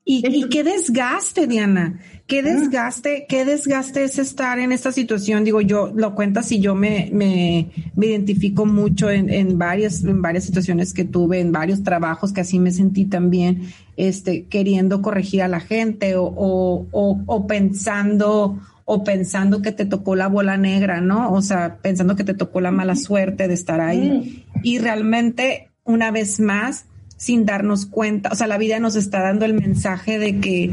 [0.09, 1.99] Y, y, qué desgaste, Diana.
[2.29, 5.43] Qué desgaste, qué desgaste es estar en esta situación.
[5.43, 10.23] Digo, yo lo cuentas y yo me, me, me identifico mucho en, en, varias, en
[10.23, 13.63] varias situaciones que tuve, en varios trabajos que así me sentí también,
[13.97, 19.87] este, queriendo corregir a la gente o, o, o, o pensando, o pensando que te
[19.87, 21.33] tocó la bola negra, ¿no?
[21.33, 24.47] O sea, pensando que te tocó la mala suerte de estar ahí.
[24.63, 28.31] Y realmente, una vez más, sin darnos cuenta.
[28.31, 30.71] O sea, la vida nos está dando el mensaje de que,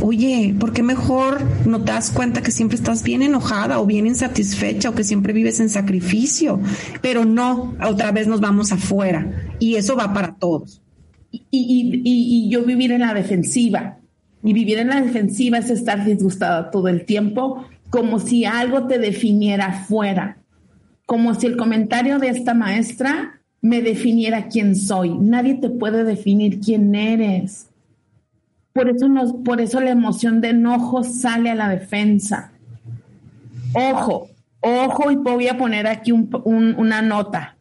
[0.00, 4.06] oye, ¿por qué mejor no te das cuenta que siempre estás bien enojada o bien
[4.06, 6.60] insatisfecha o que siempre vives en sacrificio?
[7.02, 10.82] Pero no, otra vez nos vamos afuera y eso va para todos.
[11.30, 13.98] Y, y, y, yo vivir en la defensiva.
[14.42, 18.98] Y vivir en la defensiva es estar disgustada todo el tiempo, como si algo te
[18.98, 20.38] definiera fuera.
[21.04, 25.16] Como si el comentario de esta maestra me definiera quién soy.
[25.18, 27.68] Nadie te puede definir quién eres.
[28.72, 32.52] Por eso, nos, por eso la emoción de enojo sale a la defensa.
[33.72, 34.28] Ojo,
[34.60, 37.56] ojo, y voy a poner aquí una nota.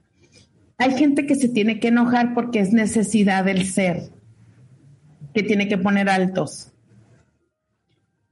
[0.78, 4.10] Hay gente que se tiene que enojar porque es necesidad del ser,
[5.34, 6.72] que tiene que poner altos.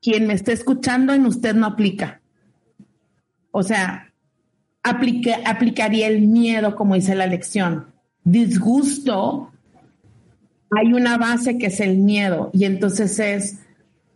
[0.01, 2.21] Quien me esté escuchando en usted no aplica.
[3.51, 4.12] O sea,
[4.83, 7.87] aplicaría el miedo, como dice la lección.
[8.23, 9.51] Disgusto,
[10.71, 13.59] hay una base que es el miedo y entonces es,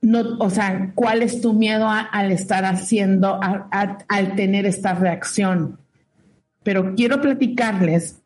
[0.02, 5.80] no, o sea, ¿cuál es tu miedo al estar haciendo, al tener esta reacción?
[6.64, 8.20] Pero quiero platicarles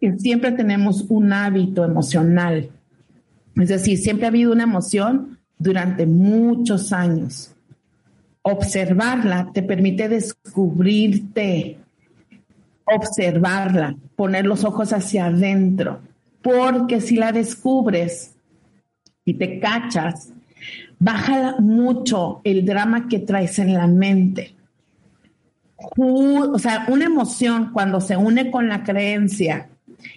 [0.00, 2.70] que siempre tenemos un hábito emocional.
[3.54, 7.55] Es decir, siempre ha habido una emoción durante muchos años
[8.46, 11.78] observarla te permite descubrirte,
[12.84, 16.00] observarla, poner los ojos hacia adentro,
[16.42, 18.36] porque si la descubres
[19.24, 20.32] y te cachas,
[21.00, 24.54] baja mucho el drama que traes en la mente.
[25.98, 29.68] O sea, una emoción cuando se une con la creencia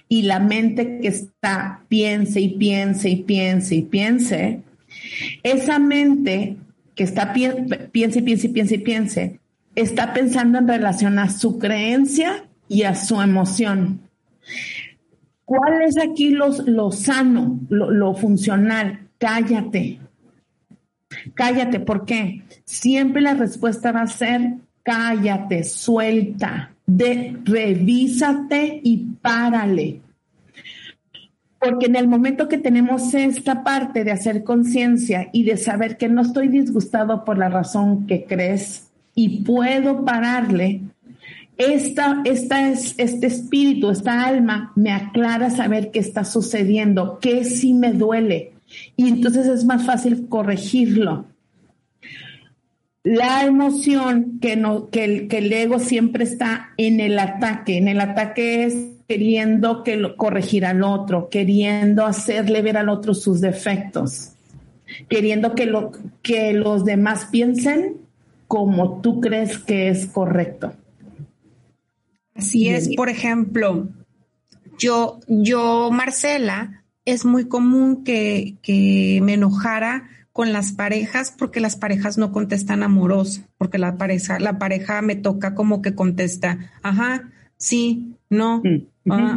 [0.07, 4.61] y la mente que está piense y piense y piense y piense,
[5.41, 6.57] esa mente
[6.99, 9.39] que está piense, piense, piense, piense, piense,
[9.73, 14.01] está pensando en relación a su creencia y a su emoción.
[15.45, 19.07] ¿Cuál es aquí lo, sano, lo, lo funcional?
[19.17, 20.01] Cállate.
[21.35, 22.43] Cállate, ¿por qué?
[22.65, 30.01] Siempre la respuesta va a ser cállate, suelta, de, revísate y párale.
[31.59, 36.07] Porque en el momento que tenemos esta parte de hacer conciencia y de saber que
[36.07, 40.81] no estoy disgustado por la razón que crees y puedo pararle,
[41.57, 47.73] esta, esta es, este espíritu, esta alma me aclara saber qué está sucediendo, qué sí
[47.73, 48.53] me duele.
[48.95, 51.25] Y entonces es más fácil corregirlo.
[53.11, 57.75] La emoción que, no, que, el, que el ego siempre está en el ataque.
[57.75, 58.75] En el ataque es
[59.07, 64.33] queriendo que lo, corregir al otro, queriendo hacerle ver al otro sus defectos,
[65.07, 65.91] queriendo que, lo,
[66.21, 67.97] que los demás piensen
[68.47, 70.73] como tú crees que es correcto.
[72.35, 73.89] Así es, por ejemplo,
[74.77, 81.75] yo, yo, Marcela, es muy común que, que me enojara con las parejas porque las
[81.75, 87.29] parejas no contestan amoroso, porque la pareja, la pareja me toca como que contesta, ajá,
[87.57, 88.61] sí, no,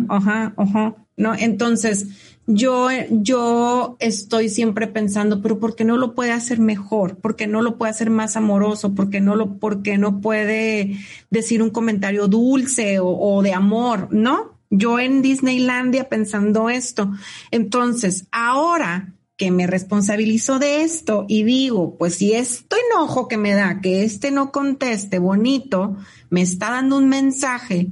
[0.09, 1.35] ajá, ajá, no.
[1.35, 2.09] Entonces,
[2.46, 7.16] yo, yo estoy siempre pensando, pero ¿por qué no lo puede hacer mejor?
[7.16, 8.94] ¿Por qué no lo puede hacer más amoroso?
[8.94, 10.98] ¿Por qué no lo, por qué no puede
[11.31, 14.09] decir un comentario dulce o, o de amor?
[14.11, 14.59] ¿No?
[14.70, 17.12] Yo en Disneylandia pensando esto.
[17.50, 23.55] Entonces, ahora que me responsabilizo de esto y digo, pues si esto enojo que me
[23.55, 25.96] da, que este no conteste bonito,
[26.31, 27.88] me está dando un mensaje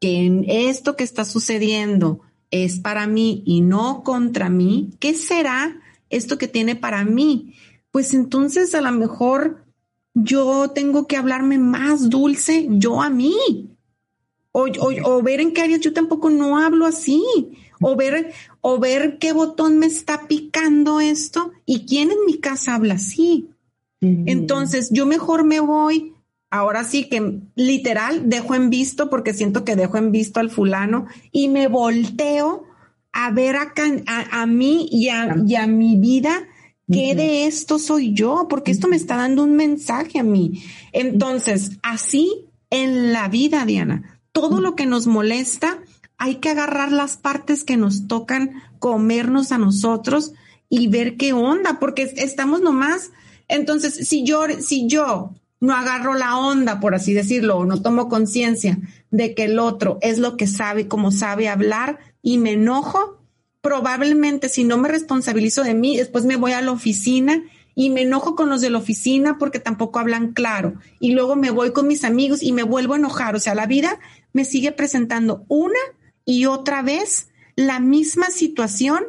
[0.00, 6.38] que esto que está sucediendo es para mí y no contra mí, ¿qué será esto
[6.38, 7.52] que tiene para mí?
[7.90, 9.62] Pues entonces a lo mejor
[10.14, 13.76] yo tengo que hablarme más dulce yo a mí.
[14.52, 17.22] O, o, ver en qué áreas yo tampoco no hablo así.
[17.80, 22.74] O ver, o ver qué botón me está picando esto y quién en mi casa
[22.74, 23.50] habla así.
[24.00, 26.12] Entonces, yo mejor me voy,
[26.50, 31.06] ahora sí que literal dejo en visto porque siento que dejo en visto al fulano
[31.32, 32.64] y me volteo
[33.12, 36.48] a ver acá, a, mí y a, mi vida.
[36.92, 38.46] ¿Qué de esto soy yo?
[38.50, 40.62] Porque esto me está dando un mensaje a mí.
[40.92, 45.78] Entonces, así en la vida, Diana, todo lo que nos molesta,
[46.18, 50.32] hay que agarrar las partes que nos tocan comernos a nosotros
[50.68, 53.10] y ver qué onda, porque estamos nomás.
[53.48, 58.08] Entonces, si yo, si yo no agarro la onda, por así decirlo, o no tomo
[58.08, 58.78] conciencia
[59.10, 63.18] de que el otro es lo que sabe, como sabe hablar, y me enojo,
[63.60, 67.42] probablemente si no me responsabilizo de mí, después me voy a la oficina
[67.74, 70.74] y me enojo con los de la oficina porque tampoco hablan claro.
[71.00, 73.34] Y luego me voy con mis amigos y me vuelvo a enojar.
[73.34, 73.98] O sea, la vida
[74.32, 75.78] me sigue presentando una
[76.24, 79.04] y otra vez la misma situación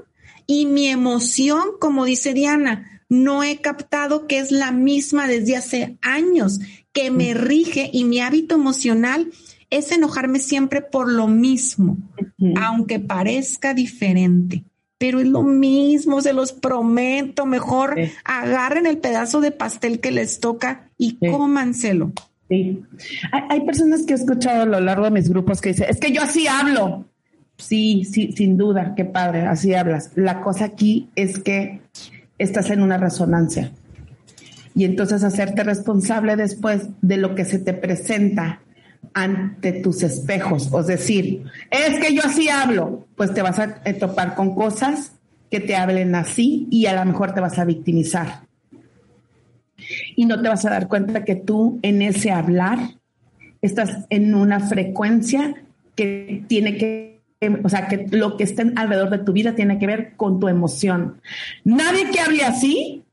[0.48, 5.98] y mi emoción, como dice Diana, no he captado que es la misma desde hace
[6.02, 6.60] años,
[6.92, 9.32] que me rige y mi hábito emocional
[9.70, 11.98] es enojarme siempre por lo mismo,
[12.62, 14.64] aunque parezca diferente.
[14.98, 17.46] Pero es lo mismo, se los prometo.
[17.46, 22.14] Mejor agarren el pedazo de pastel que les toca y cómanselo.
[22.50, 22.84] Sí.
[23.32, 26.00] Hay, hay, personas que he escuchado a lo largo de mis grupos que dicen, es
[26.00, 27.06] que yo así hablo.
[27.58, 30.12] Sí, sí, sin duda, qué padre, así hablas.
[30.16, 31.82] La cosa aquí es que
[32.38, 33.72] estás en una resonancia.
[34.76, 38.62] Y entonces hacerte responsable después de lo que se te presenta
[39.14, 40.70] ante tus espejos.
[40.78, 45.14] Es decir, es que yo así hablo, pues te vas a topar con cosas
[45.50, 48.42] que te hablen así y a lo mejor te vas a victimizar.
[50.16, 52.80] Y no te vas a dar cuenta que tú en ese hablar
[53.62, 55.56] estás en una frecuencia
[55.96, 57.16] que tiene que
[57.64, 60.48] o sea, que lo que está alrededor de tu vida tiene que ver con tu
[60.48, 61.22] emoción.
[61.64, 63.04] Nadie que hable así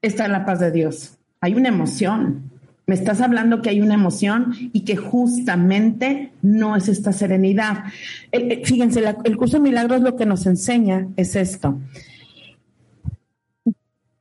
[0.00, 1.16] está en la paz de Dios.
[1.40, 2.50] Hay una emoción.
[2.86, 7.84] Me estás hablando que hay una emoción y que justamente no es esta serenidad.
[8.64, 11.78] fíjense, el curso de milagros lo que nos enseña es esto.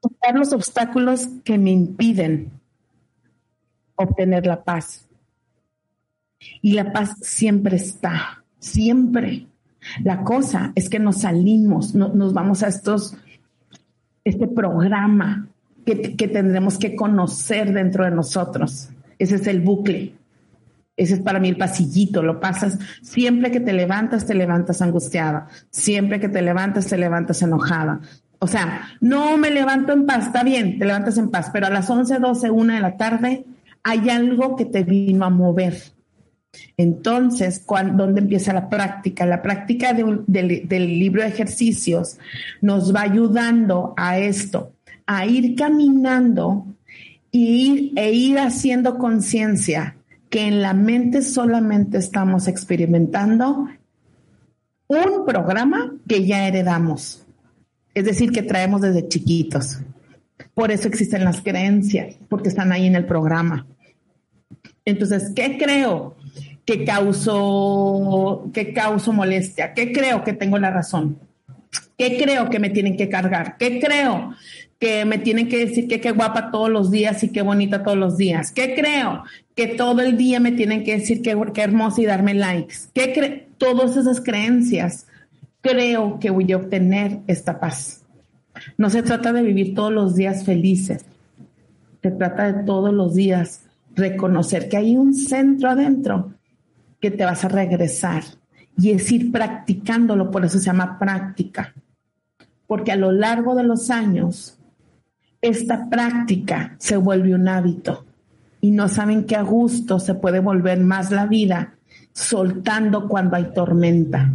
[0.01, 2.51] Quitar los obstáculos que me impiden
[3.95, 5.07] obtener la paz.
[6.61, 9.47] Y la paz siempre está siempre.
[10.03, 13.15] La cosa es que nos salimos, nos vamos a estos,
[14.23, 15.47] este programa
[15.85, 18.89] que, que tendremos que conocer dentro de nosotros.
[19.17, 20.15] Ese es el bucle.
[20.97, 22.77] Ese es para mí el pasillito, lo pasas.
[23.01, 25.47] Siempre que te levantas, te levantas angustiada.
[25.71, 28.01] Siempre que te levantas, te levantas enojada.
[28.43, 31.69] O sea, no me levanto en paz, está bien, te levantas en paz, pero a
[31.69, 33.45] las 11, 12, 1 de la tarde
[33.83, 35.75] hay algo que te vino a mover
[36.77, 39.25] entonces, ¿dónde empieza la práctica?
[39.25, 42.17] La práctica del libro de ejercicios
[42.61, 44.73] nos va ayudando a esto,
[45.05, 46.65] a ir caminando
[47.31, 49.95] y e ir haciendo conciencia
[50.29, 53.67] que en la mente solamente estamos experimentando
[54.87, 57.20] un programa que ya heredamos,
[57.93, 59.79] es decir, que traemos desde chiquitos.
[60.53, 63.67] Por eso existen las creencias, porque están ahí en el programa.
[64.85, 66.15] Entonces, ¿qué creo?
[66.65, 71.17] que causo, que causo molestia, ¿Qué creo que tengo la razón,
[71.97, 74.33] ¿Qué creo que me tienen que cargar, ¿Qué creo
[74.79, 77.97] que me tienen que decir que qué guapa todos los días y qué bonita todos
[77.97, 79.23] los días, ¿Qué creo
[79.55, 83.13] que todo el día me tienen que decir que, qué hermosa y darme likes, ¿Qué
[83.13, 85.07] cre todas esas creencias
[85.61, 88.03] creo que voy a obtener esta paz.
[88.77, 91.05] No se trata de vivir todos los días felices,
[92.01, 93.61] se trata de todos los días
[93.95, 96.33] reconocer que hay un centro adentro
[96.99, 98.23] que te vas a regresar
[98.77, 101.73] y es ir practicándolo, por eso se llama práctica,
[102.67, 104.57] porque a lo largo de los años
[105.41, 108.05] esta práctica se vuelve un hábito
[108.61, 111.75] y no saben que a gusto se puede volver más la vida
[112.13, 114.31] soltando cuando hay tormenta.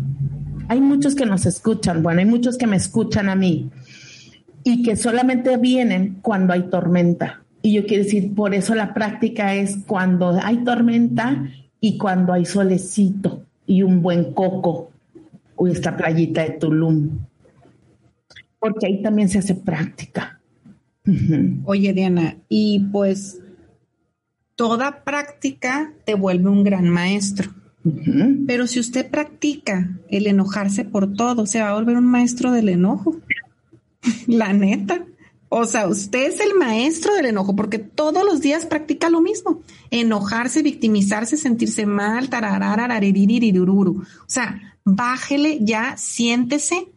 [0.68, 3.70] Hay muchos que nos escuchan, bueno, hay muchos que me escuchan a mí
[4.64, 7.42] y que solamente vienen cuando hay tormenta.
[7.62, 11.48] Y yo quiero decir, por eso la práctica es cuando hay tormenta
[11.80, 14.90] y cuando hay solecito y un buen coco
[15.54, 17.18] o esta playita de Tulum.
[18.58, 20.40] Porque ahí también se hace práctica.
[21.64, 23.40] Oye, Diana, y pues
[24.56, 27.52] toda práctica te vuelve un gran maestro.
[28.46, 32.68] Pero si usted practica el enojarse por todo, se va a volver un maestro del
[32.68, 33.16] enojo.
[34.26, 35.04] La neta.
[35.48, 39.62] O sea, usted es el maestro del enojo porque todos los días practica lo mismo.
[39.90, 44.02] Enojarse, victimizarse, sentirse mal, tarararariririrururu.
[44.02, 46.88] O sea, bájele ya, siéntese.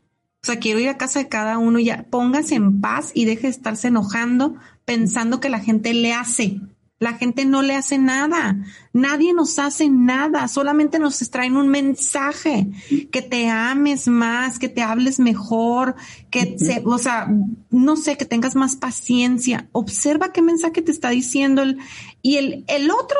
[0.42, 3.44] O sea, quiero ir a casa de cada uno ya, póngase en paz y deje
[3.44, 6.60] de estarse enojando, pensando que la gente le hace.
[7.00, 8.58] La gente no le hace nada.
[8.92, 10.48] Nadie nos hace nada.
[10.50, 12.68] Solamente nos traen un mensaje.
[13.12, 15.96] Que te ames más, que te hables mejor,
[16.30, 17.28] que se, o sea,
[17.70, 19.70] no sé, que tengas más paciencia.
[19.72, 21.78] Observa qué mensaje te está diciendo el,
[22.22, 23.18] y el, el otro,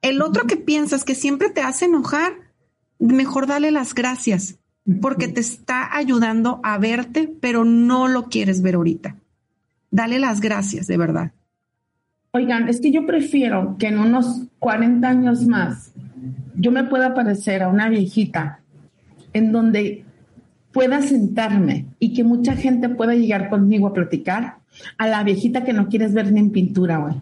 [0.00, 2.34] el otro que piensas que siempre te hace enojar,
[2.98, 4.58] mejor dale las gracias
[5.00, 9.16] porque te está ayudando a verte, pero no lo quieres ver ahorita.
[9.90, 11.32] Dale las gracias, de verdad.
[12.36, 15.92] Oigan, es que yo prefiero que en unos 40 años más
[16.56, 18.58] yo me pueda parecer a una viejita
[19.32, 20.04] en donde
[20.72, 24.56] pueda sentarme y que mucha gente pueda llegar conmigo a platicar
[24.98, 27.14] a la viejita que no quieres ver ni en pintura, güey.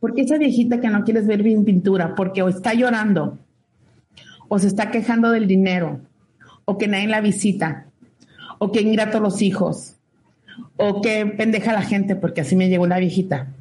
[0.00, 3.38] Porque esa viejita que no quieres ver ni en pintura, porque o está llorando,
[4.48, 6.00] o se está quejando del dinero,
[6.64, 7.86] o que nadie la visita,
[8.58, 9.95] o que ingrato los hijos,
[10.76, 13.52] o que pendeja la gente porque así me llegó la viejita.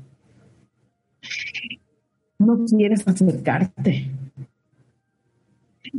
[2.39, 4.11] No quieres acercarte.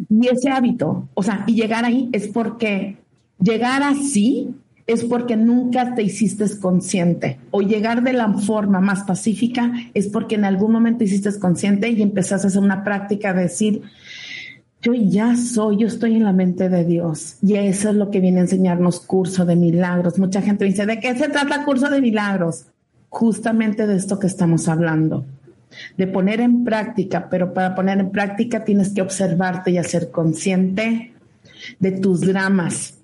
[0.09, 2.97] Y ese hábito, o sea, y llegar ahí es porque
[3.38, 4.55] llegar así
[4.86, 7.38] es porque nunca te hiciste consciente.
[7.51, 12.03] O llegar de la forma más pacífica es porque en algún momento hiciste consciente y
[12.03, 13.82] empezaste a hacer una práctica de decir,
[14.87, 17.39] yo ya soy, yo estoy en la mente de Dios.
[17.43, 20.16] Y eso es lo que viene a enseñarnos curso de milagros.
[20.16, 22.66] Mucha gente dice, ¿de qué se trata curso de milagros?
[23.09, 25.24] Justamente de esto que estamos hablando,
[25.97, 31.12] de poner en práctica, pero para poner en práctica tienes que observarte y hacer consciente
[31.80, 32.99] de tus dramas,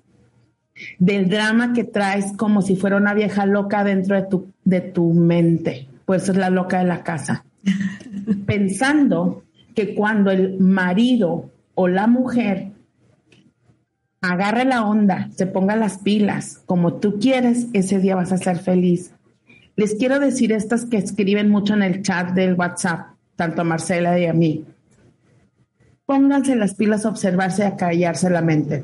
[0.99, 5.11] del drama que traes como si fuera una vieja loca dentro de tu, de tu
[5.11, 5.89] mente.
[6.05, 7.43] Pues es la loca de la casa.
[8.45, 9.43] Pensando
[9.75, 12.71] que cuando el marido o la mujer
[14.21, 18.57] agarre la onda, se ponga las pilas como tú quieres, ese día vas a ser
[18.57, 19.13] feliz.
[19.75, 24.17] Les quiero decir estas que escriben mucho en el chat del WhatsApp, tanto a Marcela
[24.19, 24.65] y a mí.
[26.05, 28.83] Pónganse las pilas a observarse y a callarse la mente.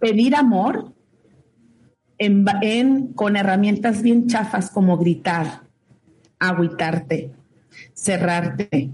[0.00, 0.92] Pedir amor
[2.18, 5.62] en, con herramientas bien chafas como gritar,
[6.38, 7.30] agüitarte,
[7.94, 8.90] cerrarte,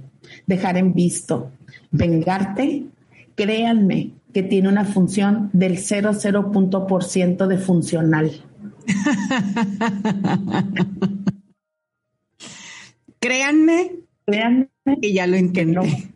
[0.47, 1.53] dejar en visto,
[1.91, 2.87] vengarte,
[3.35, 8.31] créanme que tiene una función del 0,0 de funcional.
[13.21, 13.93] créanme,
[14.27, 14.69] créanme
[15.01, 16.11] que ya lo intenté.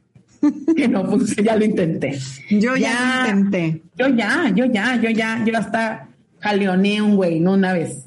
[0.76, 2.18] Que no, pues ya lo intenté.
[2.50, 3.82] Yo ya, lo intenté.
[3.96, 6.08] Yo ya, yo ya, yo ya, yo hasta
[6.40, 8.06] jaleoné un güey, no una vez.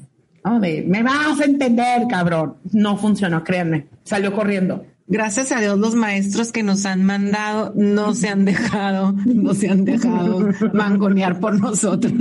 [0.60, 2.56] me vas a entender, cabrón.
[2.72, 3.86] No funcionó, créanme.
[4.04, 9.12] Salió corriendo gracias a Dios los maestros que nos han mandado no se han dejado,
[9.24, 12.12] no se han dejado mangonear por nosotros.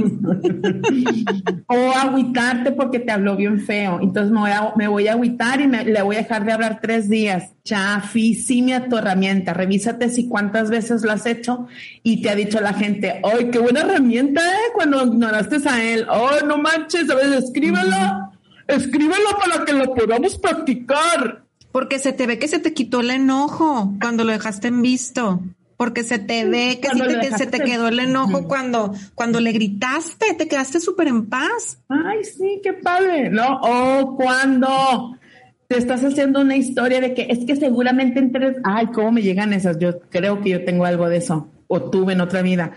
[1.67, 3.99] o agüitarte porque te habló bien feo.
[4.01, 6.79] Entonces me voy a, me voy a agüitar y le voy a dejar de hablar
[6.81, 7.53] tres días.
[7.63, 9.53] Chafísime a tu herramienta.
[9.53, 11.67] Revísate si cuántas veces lo has hecho
[12.03, 14.71] y te ha dicho la gente, ¡ay, qué buena herramienta, eh!
[14.73, 16.05] Cuando ignoraste a él.
[16.09, 17.09] ¡Oh, no manches!
[17.09, 18.31] A ver, escríbelo.
[18.67, 21.44] Escríbelo para que lo podamos practicar.
[21.75, 25.41] Porque se te ve que se te quitó el enojo cuando lo dejaste en visto.
[25.75, 26.87] Porque se te ve que,
[27.37, 31.79] se te quedó el enojo cuando, cuando le gritaste, te quedaste súper en paz.
[31.89, 33.59] Ay, sí, qué padre, ¿no?
[33.61, 35.19] O cuando
[35.67, 39.21] te estás haciendo una historia de que es que seguramente en tres, ay, ¿cómo me
[39.21, 39.77] llegan esas?
[39.77, 42.71] Yo creo que yo tengo algo de eso, o tuve en otra vida.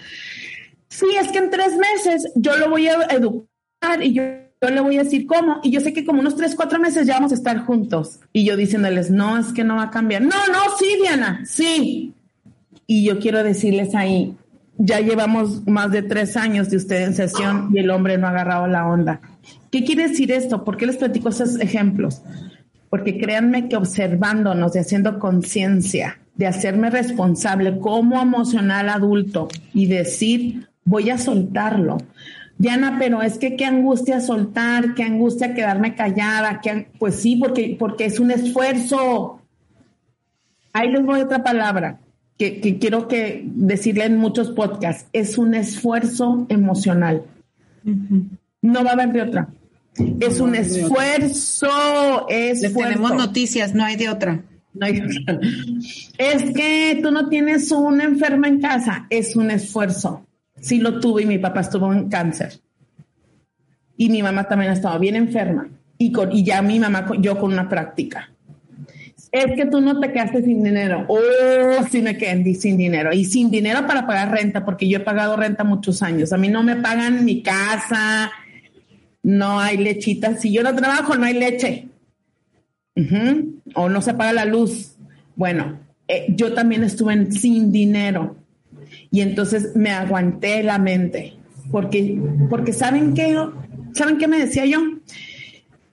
[0.89, 4.81] Sí, es que en tres meses yo lo voy a educar y yo yo le
[4.81, 7.33] voy a decir cómo, y yo sé que como unos tres, cuatro meses ya vamos
[7.33, 8.19] a estar juntos.
[8.33, 10.23] Y yo diciéndoles, no, es que no va a cambiar.
[10.23, 12.13] No, no, sí, Diana, sí.
[12.87, 14.35] Y yo quiero decirles ahí,
[14.79, 18.31] ya llevamos más de tres años de usted en sesión y el hombre no ha
[18.31, 19.21] agarrado la onda.
[19.71, 20.65] ¿Qué quiere decir esto?
[20.65, 22.23] ¿Por qué les platico esos ejemplos?
[22.89, 30.69] Porque créanme que observándonos y haciendo conciencia, de hacerme responsable como emocional adulto y decir,
[30.85, 31.99] voy a soltarlo.
[32.59, 36.61] Diana, pero es que qué angustia soltar, qué angustia quedarme callada,
[36.99, 39.41] pues sí, porque, porque es un esfuerzo.
[40.73, 42.01] Ahí les voy a otra palabra
[42.37, 47.23] que, quiero que decirle en muchos podcasts, es un esfuerzo emocional.
[48.61, 49.49] No va a haber de otra.
[50.19, 52.61] Es un esfuerzo, es.
[52.61, 54.43] tenemos noticias, no hay de otra.
[54.75, 55.41] No hay de otra.
[56.19, 60.28] Es que tú no tienes una enferma en casa, es un esfuerzo
[60.61, 62.61] sí lo tuve y mi papá estuvo en cáncer.
[63.97, 65.69] Y mi mamá también estaba bien enferma.
[65.99, 68.31] Y, con, y ya mi mamá, yo con una práctica.
[69.33, 71.05] Es que tú no te quedaste sin dinero.
[71.09, 73.13] Oh, sí me quedé sin dinero.
[73.13, 76.33] Y sin dinero para pagar renta, porque yo he pagado renta muchos años.
[76.33, 78.31] A mí no me pagan mi casa.
[79.23, 80.37] no hay lechita.
[80.37, 81.89] Si yo no trabajo, no hay leche.
[83.75, 84.97] O no se apaga la luz.
[85.37, 88.37] Bueno, eh, yo también estuve sin dinero
[89.11, 91.35] y entonces me aguanté la mente.
[91.71, 93.37] Porque, porque ¿saben qué?
[93.93, 94.81] ¿Saben qué me decía yo?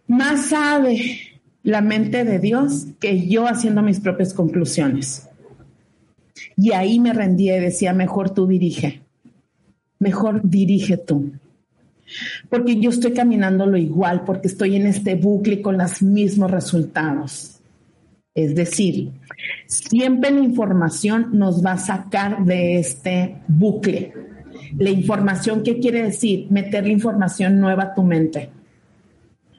[0.08, 1.20] Más sabe
[1.64, 5.28] la mente de Dios que yo haciendo mis propias conclusiones.
[6.56, 9.02] Y ahí me rendí y decía, mejor tú dirige,
[10.00, 11.34] mejor dirige tú.
[12.50, 17.60] Porque yo estoy caminando lo igual, porque estoy en este bucle con los mismos resultados.
[18.36, 19.12] Es decir,
[19.66, 24.14] siempre la información nos va a sacar de este bucle.
[24.78, 26.48] La información, ¿qué quiere decir?
[26.50, 28.50] Meter la información nueva a tu mente.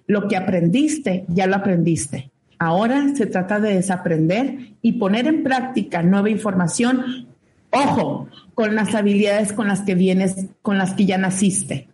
[0.07, 2.31] Lo que aprendiste, ya lo aprendiste.
[2.59, 7.27] Ahora se trata de desaprender y poner en práctica nueva información.
[7.71, 11.89] Ojo, con las habilidades con las que vienes, con las que ya naciste.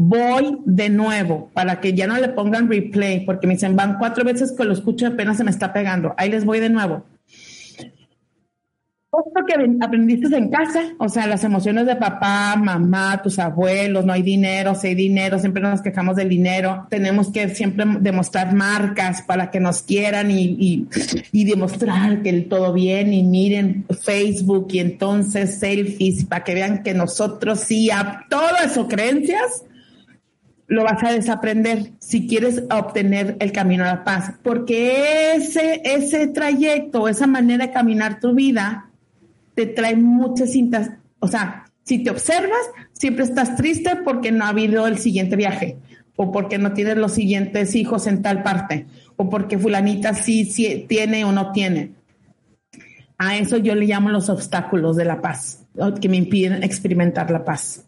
[0.00, 4.24] Voy de nuevo para que ya no le pongan replay, porque me dicen, van cuatro
[4.24, 6.14] veces que lo escucho y apenas se me está pegando.
[6.16, 7.04] Ahí les voy de nuevo.
[9.10, 14.12] Esto que aprendiste en casa, o sea, las emociones de papá, mamá, tus abuelos, no
[14.12, 19.22] hay dinero, si hay dinero, siempre nos quejamos del dinero, tenemos que siempre demostrar marcas
[19.22, 20.86] para que nos quieran y,
[21.32, 23.12] y, demostrar que el todo bien.
[23.12, 28.86] Y miren Facebook y entonces selfies para que vean que nosotros sí, a todo eso,
[28.86, 29.64] creencias,
[30.68, 36.28] lo vas a desaprender si quieres obtener el camino a la paz, porque ese, ese
[36.28, 38.90] trayecto, esa manera de caminar tu vida,
[39.54, 42.60] te trae muchas cintas, o sea, si te observas,
[42.92, 45.78] siempre estás triste porque no ha habido el siguiente viaje,
[46.16, 50.84] o porque no tienes los siguientes hijos en tal parte, o porque fulanita sí, sí
[50.86, 51.92] tiene o no tiene.
[53.16, 55.64] A eso yo le llamo los obstáculos de la paz,
[56.00, 57.87] que me impiden experimentar la paz.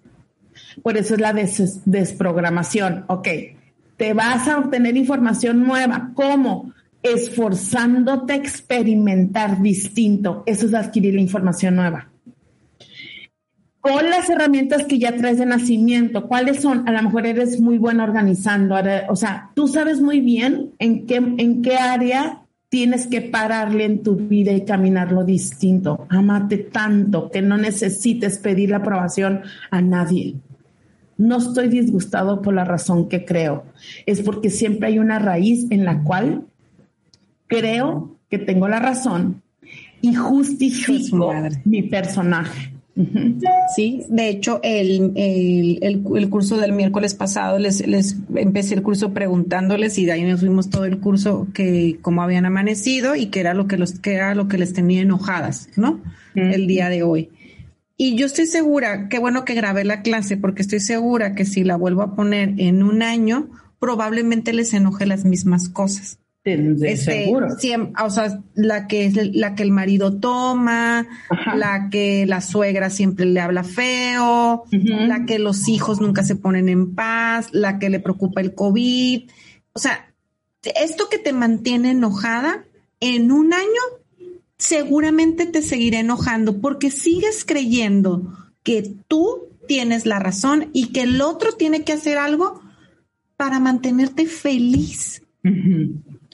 [0.83, 3.05] Por eso es la desprogramación.
[3.09, 3.28] Ok,
[3.97, 6.11] te vas a obtener información nueva.
[6.14, 6.72] ¿Cómo?
[7.03, 10.43] esforzándote a experimentar distinto.
[10.47, 12.09] Eso es adquirir la información nueva.
[13.81, 16.87] Con las herramientas que ya traes de nacimiento, ¿cuáles son?
[16.87, 18.76] A lo mejor eres muy bueno organizando,
[19.09, 24.03] o sea, tú sabes muy bien en qué, en qué área tienes que pararle en
[24.03, 26.07] tu vida y caminarlo distinto.
[26.11, 30.37] Amate tanto que no necesites pedir la aprobación a nadie.
[31.20, 33.64] No estoy disgustado por la razón que creo.
[34.06, 36.46] Es porque siempre hay una raíz en la cual
[37.46, 39.42] creo que tengo la razón
[40.00, 41.30] y justifico
[41.66, 42.72] mi personaje.
[43.76, 49.98] Sí, de hecho, el, el, curso del miércoles pasado les, les empecé el curso preguntándoles
[49.98, 53.52] y de ahí nos fuimos todo el curso que cómo habían amanecido y qué era
[53.52, 56.00] lo que los que era lo que les tenía enojadas, ¿no?
[56.34, 57.30] El día de hoy.
[58.03, 61.64] Y yo estoy segura, qué bueno que grabé la clase, porque estoy segura que si
[61.64, 66.18] la vuelvo a poner en un año, probablemente les enoje las mismas cosas.
[66.42, 67.48] Este, seguro.
[68.03, 71.09] o sea, la que, la que el marido toma,
[71.55, 76.70] la que la suegra siempre le habla feo, la que los hijos nunca se ponen
[76.70, 79.28] en paz, la que le preocupa el COVID.
[79.74, 80.11] O sea,
[80.62, 82.64] esto que te mantiene enojada
[82.98, 83.99] en un año,
[84.61, 91.22] seguramente te seguirá enojando porque sigues creyendo que tú tienes la razón y que el
[91.22, 92.61] otro tiene que hacer algo
[93.38, 95.22] para mantenerte feliz.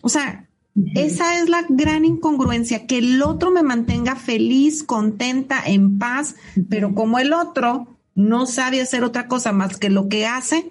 [0.02, 0.48] O sea,
[0.96, 6.34] esa es la gran incongruencia, que el otro me mantenga feliz, contenta, en paz,
[6.68, 10.68] pero como el otro no sabe hacer otra cosa más que lo que hace,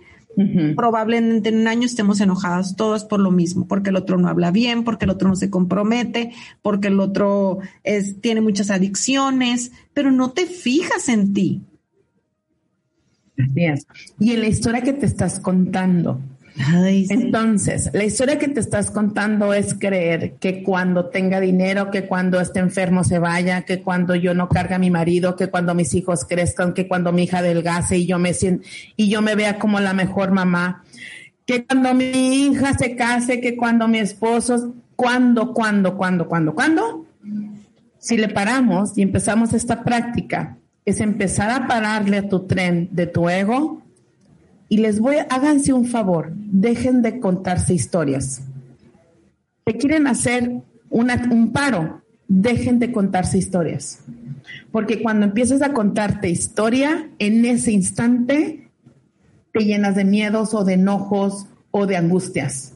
[0.76, 4.52] probablemente en un año estemos enojadas todas por lo mismo, porque el otro no habla
[4.52, 6.32] bien, porque el otro no se compromete,
[6.62, 11.62] porque el otro es, tiene muchas adicciones, pero no te fijas en ti.
[14.20, 16.20] Y en la historia que te estás contando,
[16.58, 22.40] entonces, la historia que te estás contando es creer que cuando tenga dinero, que cuando
[22.40, 25.94] esté enfermo se vaya, que cuando yo no carga a mi marido, que cuando mis
[25.94, 28.32] hijos crezcan, que cuando mi hija adelgace y yo me
[28.96, 30.84] y yo me vea como la mejor mamá,
[31.46, 37.06] que cuando mi hija se case, que cuando mi esposo, cuando, cuando, cuando, cuando, cuando.
[38.00, 43.08] Si le paramos y empezamos esta práctica, es empezar a pararle a tu tren de
[43.08, 43.85] tu ego
[44.70, 48.42] y les voy, háganse un favor, dejen de contarse historias.
[49.66, 54.00] Si quieren hacer un paro, dejen de contarse historias.
[54.72, 58.70] Porque cuando empiezas a contarte historia, en ese instante
[59.52, 62.74] te llenas de miedos o de enojos o de angustias.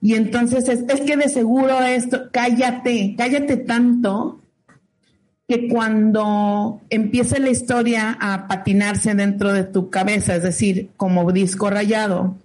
[0.00, 4.40] Y entonces es, es que de seguro esto, cállate, cállate tanto
[5.48, 11.70] que cuando empiece la historia a patinarse dentro de tu cabeza, es decir, como disco
[11.70, 12.36] rayado,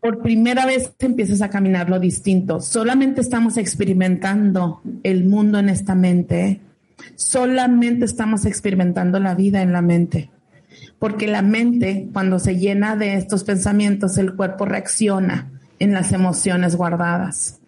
[0.00, 2.60] por primera vez empiezas a caminar lo distinto.
[2.60, 6.60] Solamente estamos experimentando el mundo en esta mente.
[7.14, 10.30] Solamente estamos experimentando la vida en la mente.
[10.98, 16.76] Porque la mente, cuando se llena de estos pensamientos, el cuerpo reacciona en las emociones
[16.76, 17.61] guardadas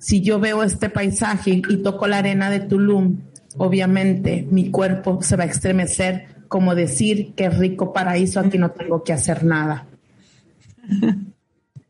[0.00, 3.18] si yo veo este paisaje y toco la arena de Tulum,
[3.58, 9.04] obviamente mi cuerpo se va a estremecer como decir qué rico paraíso, aquí no tengo
[9.04, 9.86] que hacer nada.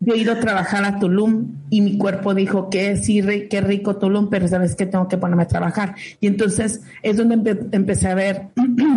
[0.02, 3.96] Yo he ido a trabajar a Tulum y mi cuerpo dijo que sí, qué rico
[3.96, 5.94] Tulum, pero sabes que tengo que ponerme a trabajar.
[6.20, 8.48] Y entonces es donde empecé a ver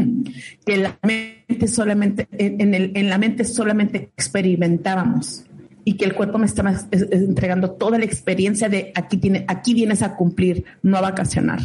[0.65, 5.43] que la mente solamente, en, el, en la mente solamente experimentábamos
[5.85, 10.01] y que el cuerpo me estaba entregando toda la experiencia de aquí, tiene, aquí vienes
[10.01, 11.59] a cumplir, no a vacacionar.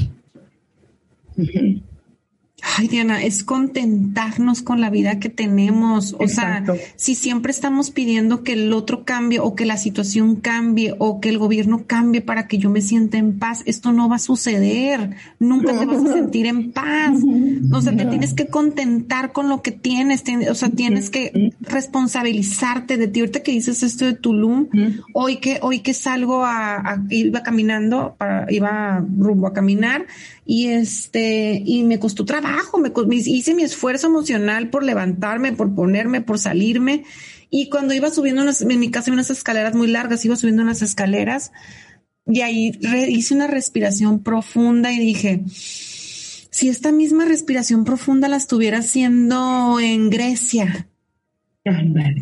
[2.60, 6.16] Ay, Diana, es contentarnos con la vida que tenemos.
[6.18, 6.64] O sea,
[6.96, 11.28] si siempre estamos pidiendo que el otro cambie o que la situación cambie o que
[11.28, 15.16] el gobierno cambie para que yo me sienta en paz, esto no va a suceder.
[15.38, 17.12] Nunca te vas a sentir en paz.
[17.72, 20.24] O sea, te tienes que contentar con lo que tienes.
[20.50, 23.20] o sea, tienes que responsabilizarte de ti.
[23.20, 24.66] Ahorita que dices esto de Tulum,
[25.14, 30.06] hoy que, hoy que salgo a, iba caminando, para, iba rumbo a caminar
[30.50, 36.22] y este, y me costó trabajo, me, hice mi esfuerzo emocional por levantarme, por ponerme,
[36.22, 37.04] por salirme.
[37.50, 41.52] Y cuando iba subiendo, en mi casa unas escaleras muy largas, iba subiendo unas escaleras
[42.24, 42.72] y ahí
[43.10, 50.08] hice una respiración profunda y dije, si esta misma respiración profunda la estuviera haciendo en
[50.08, 50.88] Grecia,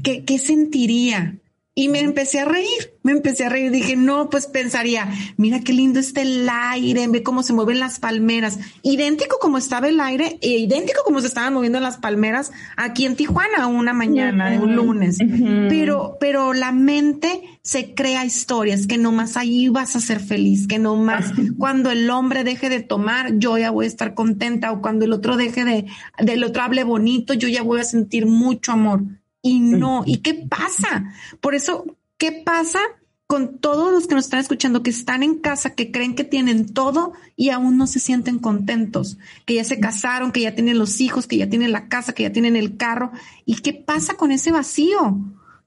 [0.02, 1.38] ¿qué, qué sentiría?
[1.78, 3.70] Y me empecé a reír, me empecé a reír.
[3.70, 7.98] Dije, no, pues pensaría, mira qué lindo está el aire, ve cómo se mueven las
[7.98, 8.58] palmeras.
[8.80, 13.14] Idéntico como estaba el aire, e idéntico como se estaban moviendo las palmeras aquí en
[13.14, 15.18] Tijuana una mañana de un lunes.
[15.68, 20.78] Pero, pero la mente se crea historias que nomás ahí vas a ser feliz, que
[20.78, 21.26] nomás
[21.58, 25.12] cuando el hombre deje de tomar, yo ya voy a estar contenta, o cuando el
[25.12, 25.84] otro deje de,
[26.20, 29.02] del otro hable bonito, yo ya voy a sentir mucho amor
[29.46, 30.02] y no.
[30.04, 31.12] ¿Y qué pasa?
[31.40, 31.84] Por eso,
[32.18, 32.80] ¿qué pasa
[33.28, 36.72] con todos los que nos están escuchando que están en casa, que creen que tienen
[36.72, 41.00] todo y aún no se sienten contentos, que ya se casaron, que ya tienen los
[41.00, 43.12] hijos, que ya tienen la casa, que ya tienen el carro?
[43.44, 45.18] ¿Y qué pasa con ese vacío?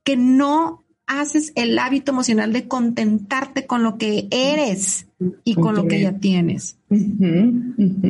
[0.03, 5.07] Que no haces el hábito emocional de contentarte con lo que eres
[5.43, 6.77] y con lo que ya tienes.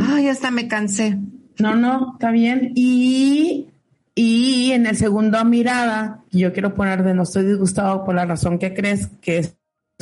[0.02, 1.18] Ay, hasta me cansé.
[1.60, 2.72] No, no, está bien.
[2.76, 3.68] Y
[4.22, 8.60] y en el segundo mirada, yo quiero poner de no estoy disgustado por la razón
[8.60, 9.56] que crees, que es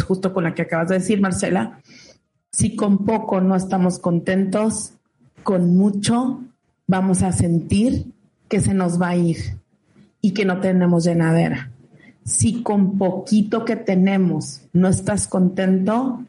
[0.07, 1.79] justo con la que acabas de decir, Marcela.
[2.51, 4.93] Si con poco no estamos contentos,
[5.43, 6.41] con mucho
[6.87, 8.07] vamos a sentir
[8.49, 9.37] que se nos va a ir
[10.19, 11.69] y que no tenemos llenadera.
[12.25, 16.23] Si con poquito que tenemos no estás contento,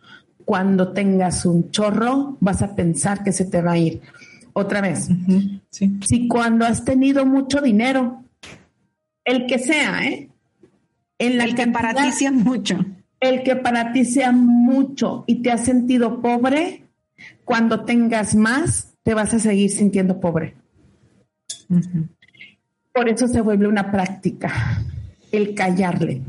[0.45, 4.03] cuando tengas un chorro vas a pensar que se te va a ir.
[4.59, 5.09] Otra vez,
[5.71, 8.25] si cuando has tenido mucho dinero,
[9.25, 10.31] el que sea, ¿eh?
[11.17, 12.85] En la el que para ti sea mucho.
[13.21, 16.83] El que para ti sea mucho y te has sentido pobre,
[17.45, 20.57] cuando tengas más, te vas a seguir sintiendo pobre.
[22.93, 24.83] Por eso se vuelve una práctica,
[25.31, 26.23] el callarle.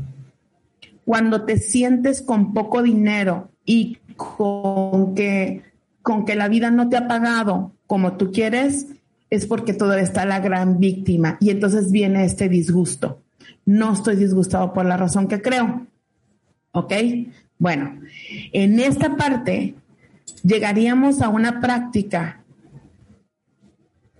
[1.04, 5.64] Cuando te sientes con poco dinero y con que,
[6.00, 8.86] con que la vida no te ha pagado como tú quieres,
[9.30, 13.20] es porque todavía está la gran víctima y entonces viene este disgusto.
[13.66, 15.88] No estoy disgustado por la razón que creo.
[16.70, 16.92] ¿Ok?
[17.58, 18.00] Bueno,
[18.52, 19.74] en esta parte
[20.44, 22.44] llegaríamos a una práctica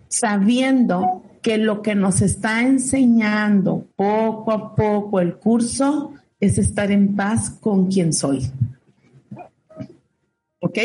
[0.09, 7.15] sabiendo que lo que nos está enseñando poco a poco el curso es estar en
[7.15, 8.51] paz con quien soy.
[10.59, 10.79] ¿Ok?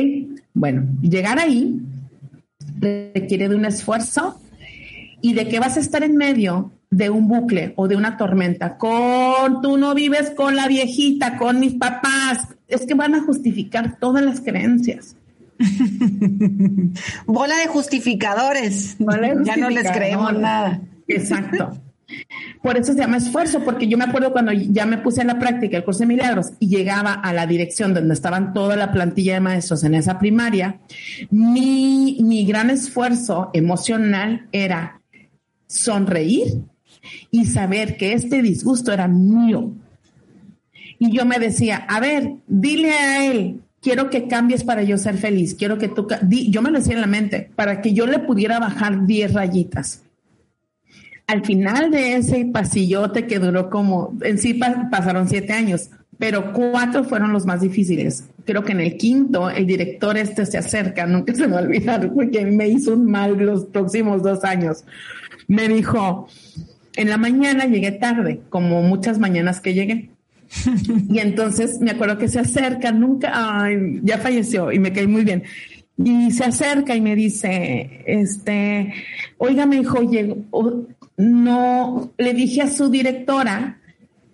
[0.53, 1.81] Bueno, llegar ahí
[2.79, 4.39] requiere de un esfuerzo
[5.21, 8.77] y de que vas a estar en medio de un bucle o de una tormenta,
[8.77, 13.97] con tú no vives con la viejita, con mis papás, es que van a justificar
[13.99, 15.15] todas las creencias.
[17.25, 18.97] Bola de justificadores.
[19.43, 20.81] Ya no les creemos nada.
[21.07, 21.71] Exacto.
[22.65, 25.37] Por eso se llama esfuerzo, porque yo me acuerdo cuando ya me puse en la
[25.37, 29.35] práctica el curso de milagros y llegaba a la dirección donde estaban toda la plantilla
[29.35, 30.79] de maestros en esa primaria,
[31.29, 34.99] mi, mi gran esfuerzo emocional era
[35.67, 36.63] sonreír
[37.29, 39.71] y saber que este disgusto era mío.
[40.97, 45.19] Y yo me decía, a ver, dile a él quiero que cambies para yo ser
[45.19, 48.17] feliz, quiero que tú, yo me lo decía en la mente, para que yo le
[48.17, 50.04] pudiera bajar 10 rayitas.
[51.27, 57.03] Al final de ese pasillote que duró como, en sí pasaron siete años, pero cuatro
[57.03, 58.25] fueron los más difíciles.
[58.45, 61.63] Creo que en el quinto el director este se acerca, nunca se me va a
[61.63, 64.85] olvidar, porque me hizo un mal los próximos dos años.
[65.47, 66.27] Me dijo,
[66.95, 70.09] en la mañana llegué tarde, como muchas mañanas que llegué.
[71.09, 75.23] y entonces me acuerdo que se acerca, nunca, ay, ya falleció y me caí muy
[75.23, 75.43] bien.
[75.97, 78.93] Y se acerca y me dice, este,
[79.37, 79.99] oiga, me dijo,
[81.17, 83.79] no, le dije a su directora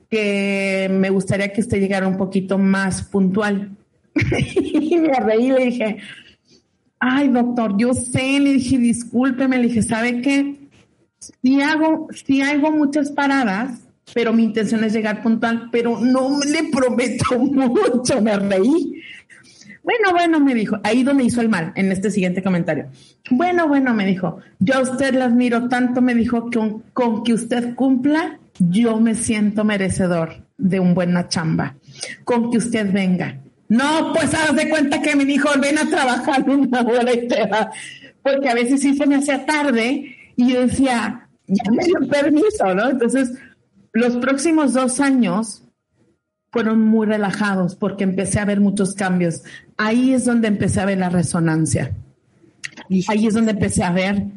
[0.10, 3.72] que me gustaría que usted llegara un poquito más puntual.
[4.54, 5.98] y me reí le dije,
[7.00, 10.58] ay, doctor, yo sé, le dije, discúlpeme, le dije, ¿sabe qué?
[11.20, 13.80] Sí hago, sí hago muchas paradas,
[14.14, 19.02] pero mi intención es llegar puntual, pero no le prometo mucho, me reí.
[19.84, 22.90] Bueno, bueno, me dijo, ahí donde hizo el mal, en este siguiente comentario.
[23.30, 26.60] Bueno, bueno, me dijo, yo a usted la admiro tanto, me dijo, que
[26.94, 31.76] con que usted cumpla, yo me siento merecedor de un buena chamba.
[32.24, 33.40] Con que usted venga.
[33.68, 37.28] No, pues haz de cuenta que me dijo, ven a trabajar una hora y.
[38.22, 42.76] Porque a veces sí se me hacía tarde y yo decía, ya me dio permiso,
[42.76, 42.90] ¿no?
[42.90, 43.34] Entonces,
[43.94, 45.64] los próximos dos años
[46.52, 49.44] fueron muy relajados porque empecé a ver muchos cambios.
[49.84, 51.92] Ahí es donde empecé a ver la resonancia.
[53.08, 54.28] Ahí es donde empecé a ver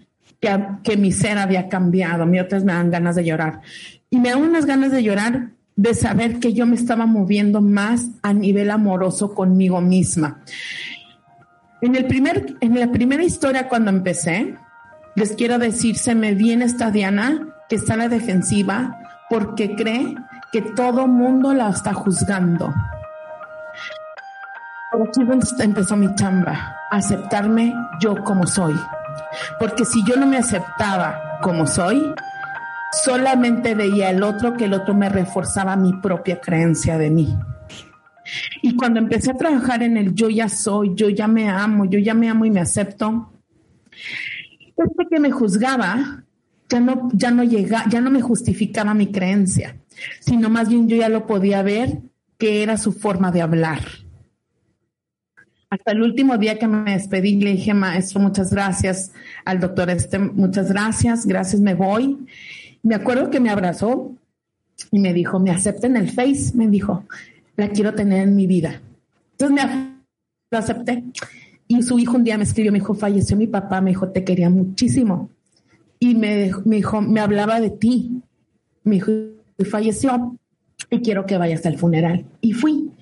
[0.41, 2.25] que, que mi ser había cambiado.
[2.25, 3.61] Mi otras me dan ganas de llorar.
[4.09, 8.07] Y me dan unas ganas de llorar de saber que yo me estaba moviendo más
[8.23, 10.41] a nivel amoroso conmigo misma.
[11.83, 14.55] En, el primer, en la primera historia cuando empecé,
[15.15, 20.15] les quiero decir, se me viene esta Diana que está en la defensiva porque cree
[20.53, 22.73] que todo mundo la está juzgando.
[25.03, 25.21] Aquí
[25.61, 28.75] empezó mi chamba, aceptarme yo como soy.
[29.59, 32.15] Porque si yo no me aceptaba como soy,
[33.05, 37.37] solamente veía el otro que el otro me reforzaba mi propia creencia de mí.
[38.63, 41.99] Y cuando empecé a trabajar en el yo ya soy, yo ya me amo, yo
[41.99, 43.33] ya me amo y me acepto,
[44.77, 46.25] este que me juzgaba
[46.69, 49.77] ya no, ya no llega, ya no me justificaba mi creencia,
[50.21, 52.01] sino más bien yo ya lo podía ver
[52.39, 53.81] que era su forma de hablar.
[55.75, 59.11] Hasta el último día que me despedí, le dije, maestro, muchas gracias
[59.45, 62.17] al doctor este, muchas gracias, gracias, me voy.
[62.85, 64.15] Me acuerdo que me abrazó
[64.93, 67.05] y me dijo, me acepta en el Face, me dijo,
[67.57, 68.81] la quiero tener en mi vida.
[69.33, 69.97] Entonces me
[70.53, 71.03] lo acepté.
[71.67, 74.23] Y su hijo un día me escribió, me dijo, falleció mi papá, me dijo, te
[74.23, 75.29] quería muchísimo
[75.99, 78.23] y me, dijo, me hablaba de ti.
[78.85, 79.11] Me dijo,
[79.69, 80.39] falleció
[80.89, 82.27] y quiero que vayas al funeral.
[82.41, 82.93] Y fui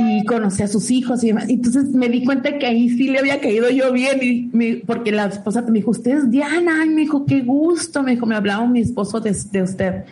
[0.00, 1.48] y conocí a sus hijos y demás.
[1.48, 5.26] Entonces me di cuenta que ahí sí le había caído yo bien, y porque la
[5.26, 8.80] esposa me dijo, usted es Diana, me dijo, qué gusto, me dijo, me hablaba mi
[8.80, 10.04] esposo de, de usted.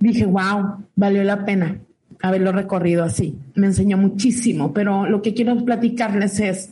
[0.00, 1.78] Dije, wow, valió la pena
[2.20, 3.36] haberlo recorrido así.
[3.54, 6.70] Me enseñó muchísimo, pero lo que quiero platicarles es,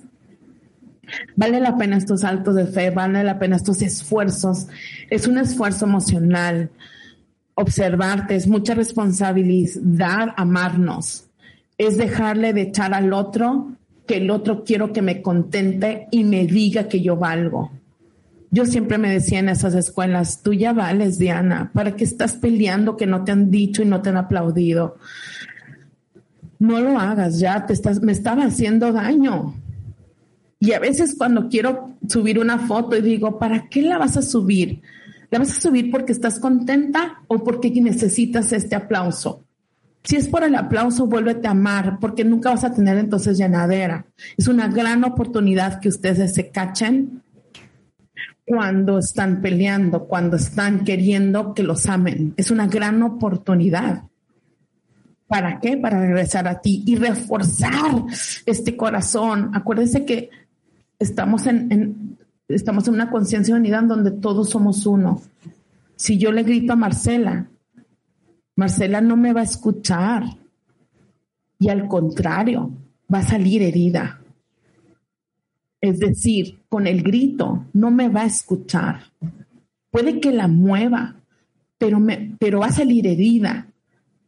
[1.36, 4.68] Vale la pena estos saltos de fe, vale la pena estos esfuerzos.
[5.11, 6.70] Es un esfuerzo emocional.
[7.54, 11.26] Observarte es mucha responsabilidad, amarnos.
[11.79, 13.72] Es dejarle de echar al otro
[14.07, 17.72] que el otro quiero que me contente y me diga que yo valgo.
[18.51, 22.97] Yo siempre me decía en esas escuelas, tú ya vales, Diana, ¿para qué estás peleando
[22.97, 24.97] que no te han dicho y no te han aplaudido?
[26.59, 29.55] No lo hagas, ya te estás, me estaba haciendo daño
[30.59, 34.22] y a veces cuando quiero subir una foto y digo, ¿para qué la vas a
[34.22, 34.81] subir?
[35.31, 39.45] ¿La vas a subir porque estás contenta o porque necesitas este aplauso?
[40.07, 44.07] Si es por el aplauso, vuélvete a amar, porque nunca vas a tener entonces llenadera.
[44.36, 47.22] Es una gran oportunidad que ustedes se cachen
[48.44, 52.34] cuando están peleando, cuando están queriendo que los amen.
[52.36, 54.04] Es una gran oportunidad.
[55.26, 55.76] ¿Para qué?
[55.76, 58.04] Para regresar a ti y reforzar
[58.46, 59.50] este corazón.
[59.54, 60.30] Acuérdense que
[61.00, 65.20] estamos en, estamos en una conciencia unida en donde todos somos uno.
[65.96, 67.48] Si yo le grito a Marcela,
[68.57, 70.24] Marcela no me va a escuchar
[71.59, 72.70] y al contrario,
[73.12, 74.20] va a salir herida.
[75.80, 79.04] Es decir, con el grito no me va a escuchar.
[79.90, 81.16] Puede que la mueva,
[81.78, 83.68] pero, me, pero va a salir herida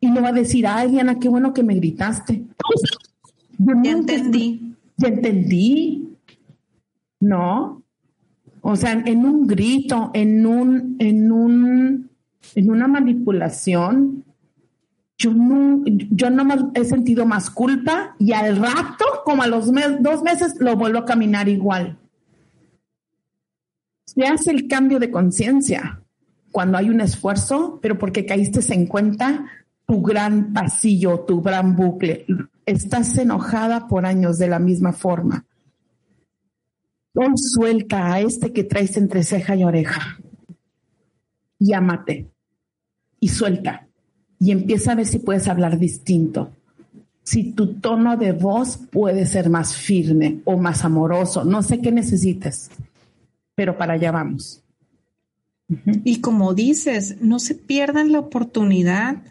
[0.01, 2.45] y no va a decir, ay Diana, qué bueno que me gritaste.
[3.59, 4.75] ya entendí.
[4.97, 6.09] Ya entendí.
[7.21, 7.83] ¿no?
[8.61, 12.08] O sea, en un grito, en un, en un,
[12.55, 14.25] en una manipulación,
[15.17, 15.83] yo no,
[16.75, 19.71] he sentido más culpa y al rato, como a los
[20.01, 21.99] dos meses, lo vuelvo a caminar igual.
[24.07, 26.03] Se hace el cambio de conciencia
[26.53, 29.47] cuando hay un esfuerzo, pero porque caíste en cuenta
[29.87, 32.25] tu gran pasillo, tu gran bucle.
[32.65, 35.45] Estás enojada por años de la misma forma.
[37.15, 40.19] Hoy suelta a este que traes entre ceja y oreja.
[41.59, 42.29] Llámate
[43.21, 43.89] y suelta
[44.39, 46.53] y empieza a ver si puedes hablar distinto.
[47.23, 51.93] Si tu tono de voz puede ser más firme o más amoroso, no sé qué
[51.93, 52.71] necesites,
[53.55, 54.63] pero para allá vamos.
[56.05, 59.23] Y como dices, no se pierdan la oportunidad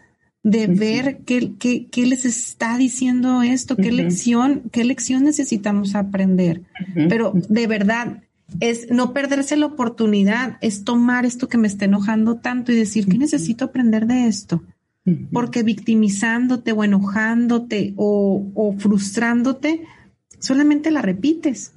[0.44, 6.62] de ver qué, qué, les está diciendo esto, qué lección, qué lección necesitamos aprender.
[7.08, 8.22] Pero de verdad,
[8.60, 13.06] es no perderse la oportunidad, es tomar esto que me está enojando tanto y decir,
[13.06, 14.62] ¿qué necesito aprender de esto?
[15.32, 19.82] porque victimizándote o enojándote o, frustrándote,
[20.38, 21.72] solamente la repites.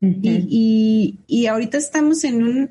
[0.00, 2.70] y, y, ahorita estamos en, un,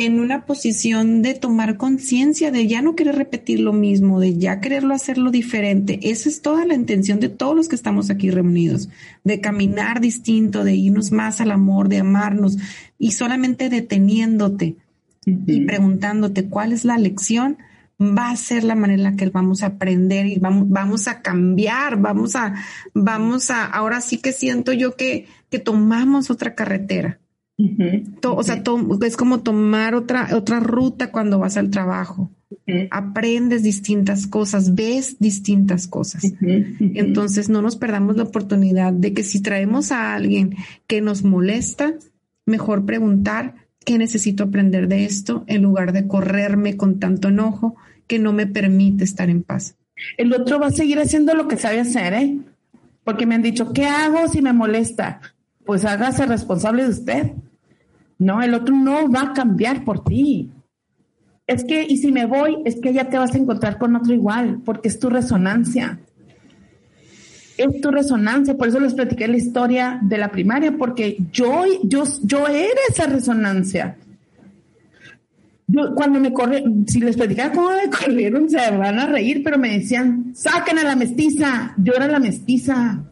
[0.00, 4.60] en una posición de tomar conciencia, de ya no querer repetir lo mismo, de ya
[4.60, 6.00] quererlo hacerlo diferente.
[6.02, 8.88] Esa es toda la intención de todos los que estamos aquí reunidos,
[9.24, 12.56] de caminar distinto, de irnos más al amor, de amarnos
[12.98, 14.76] y solamente deteniéndote
[15.26, 17.58] y preguntándote cuál es la lección
[18.00, 21.20] va a ser la manera en la que vamos a aprender y vamos, vamos a
[21.20, 22.54] cambiar, vamos a,
[22.94, 27.18] vamos a, ahora sí que siento yo que, que tomamos otra carretera.
[28.24, 28.62] O sea,
[29.02, 32.30] es como tomar otra, otra ruta cuando vas al trabajo.
[32.90, 36.24] Aprendes distintas cosas, ves distintas cosas.
[36.40, 40.56] Entonces, no nos perdamos la oportunidad de que si traemos a alguien
[40.86, 41.94] que nos molesta,
[42.46, 43.54] mejor preguntar
[43.84, 48.46] qué necesito aprender de esto en lugar de correrme con tanto enojo que no me
[48.46, 49.76] permite estar en paz.
[50.16, 52.38] El otro va a seguir haciendo lo que sabe hacer, ¿eh?
[53.04, 55.20] Porque me han dicho, ¿qué hago si me molesta?
[55.64, 57.32] Pues hágase responsable de usted.
[58.20, 60.50] No, el otro no va a cambiar por ti.
[61.46, 64.12] Es que, y si me voy, es que ya te vas a encontrar con otro
[64.12, 65.98] igual, porque es tu resonancia.
[67.56, 72.04] Es tu resonancia, por eso les platiqué la historia de la primaria, porque yo, yo,
[72.22, 73.96] yo era esa resonancia.
[75.66, 79.56] Yo, cuando me corre, si les platicaba cómo me corrieron, se van a reír, pero
[79.56, 81.74] me decían, saquen a la mestiza.
[81.78, 83.02] Yo era la mestiza.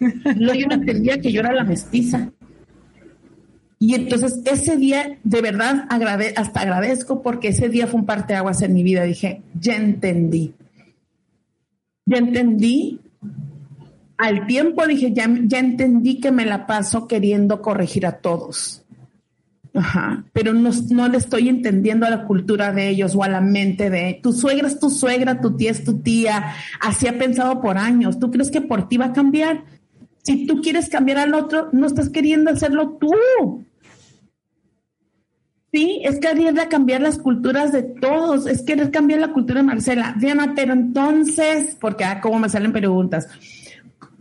[0.00, 2.32] yo no entendía que yo era la mestiza.
[3.78, 5.86] Y entonces ese día, de verdad,
[6.36, 9.04] hasta agradezco porque ese día fue un parteaguas en mi vida.
[9.04, 10.54] Dije, ya entendí.
[12.06, 13.00] Ya entendí.
[14.16, 18.84] Al tiempo dije, ya, ya entendí que me la paso queriendo corregir a todos
[19.74, 23.40] Ajá, pero no, no, le estoy entendiendo a la cultura de ellos o a la
[23.40, 27.60] mente de tu suegra es tu suegra, tu tía es tu tía, así ha pensado
[27.60, 28.18] por años.
[28.18, 29.64] ¿Tú crees que por ti va a cambiar?
[30.22, 33.64] Si tú quieres cambiar al otro, no estás queriendo hacerlo tú.
[35.72, 40.14] Sí, es querer cambiar las culturas de todos, es querer cambiar la cultura de Marcela.
[40.18, 43.28] Diana, pero entonces, porque ah, como me salen preguntas,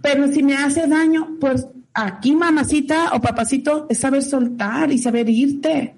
[0.01, 1.67] pero si me hace daño, pues
[1.99, 5.95] Aquí, mamacita o papacito, es saber soltar y saber irte.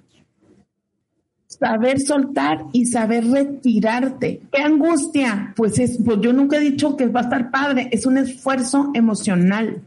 [1.45, 4.43] Saber soltar y saber retirarte.
[4.49, 5.53] ¿Qué angustia?
[5.57, 8.91] Pues es, pues yo nunca he dicho que va a estar padre, es un esfuerzo
[8.93, 9.81] emocional.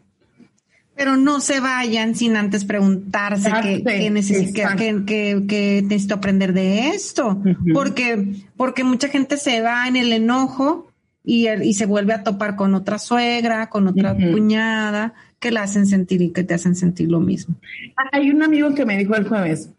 [1.03, 7.43] Pero no se vayan sin antes preguntarse qué, necesito, necesito aprender de esto.
[7.75, 10.87] porque, porque mucha gente se va en el enojo
[11.25, 15.87] y, y se vuelve a topar con otra suegra, con otra cuñada que la hacen
[15.87, 17.57] sentir y que te hacen sentir lo mismo.
[18.13, 19.71] Hay un amigo que me dijo el jueves,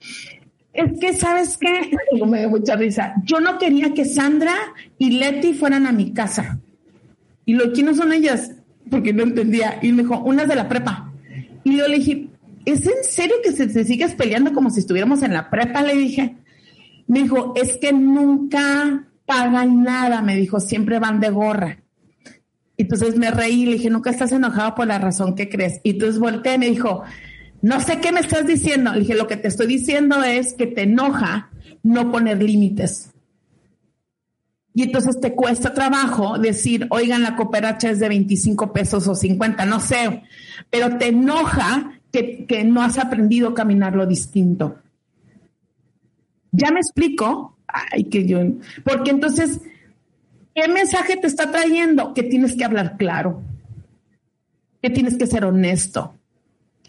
[0.73, 1.89] es que, ¿sabes qué?
[2.25, 3.13] me dio mucha risa.
[3.23, 4.55] Yo no quería que Sandra
[4.97, 6.59] y Leti fueran a mi casa.
[7.45, 8.51] Y lo no son ellas,
[8.91, 9.79] porque no entendía.
[9.81, 11.12] Y me dijo, unas de la prepa.
[11.63, 12.27] Y le dije,
[12.65, 15.81] ¿es en serio que se, se sigues peleando como si estuviéramos en la prepa?
[15.81, 16.35] Le dije.
[17.07, 21.79] Me dijo, es que nunca pagan nada, me dijo, siempre van de gorra.
[22.77, 25.79] Entonces me reí y le dije, nunca estás enojado por la razón que crees.
[25.83, 27.03] Y entonces volteé y me dijo,
[27.61, 28.93] no sé qué me estás diciendo.
[28.93, 31.49] Le dije, lo que te estoy diciendo es que te enoja
[31.83, 33.12] no poner límites.
[34.73, 39.65] Y entonces te cuesta trabajo decir, oigan, la cooperacha es de 25 pesos o 50,
[39.65, 40.23] no sé,
[40.69, 44.77] pero te enoja que, que no has aprendido a caminar lo distinto.
[46.51, 47.57] Ya me explico.
[47.67, 48.39] Ay, que yo.
[48.83, 49.61] Porque entonces
[50.55, 52.13] ¿Qué mensaje te está trayendo?
[52.13, 53.41] Que tienes que hablar claro,
[54.81, 56.13] que tienes que ser honesto.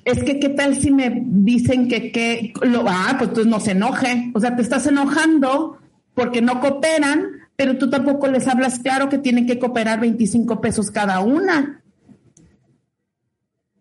[0.05, 3.71] Es que, ¿qué tal si me dicen que, que lo, ah, pues entonces no se
[3.71, 4.31] enoje.
[4.35, 5.79] O sea, te estás enojando
[6.15, 10.91] porque no cooperan pero tú tampoco les hablas claro que tienen que cooperar 25 pesos
[10.91, 11.83] cada una.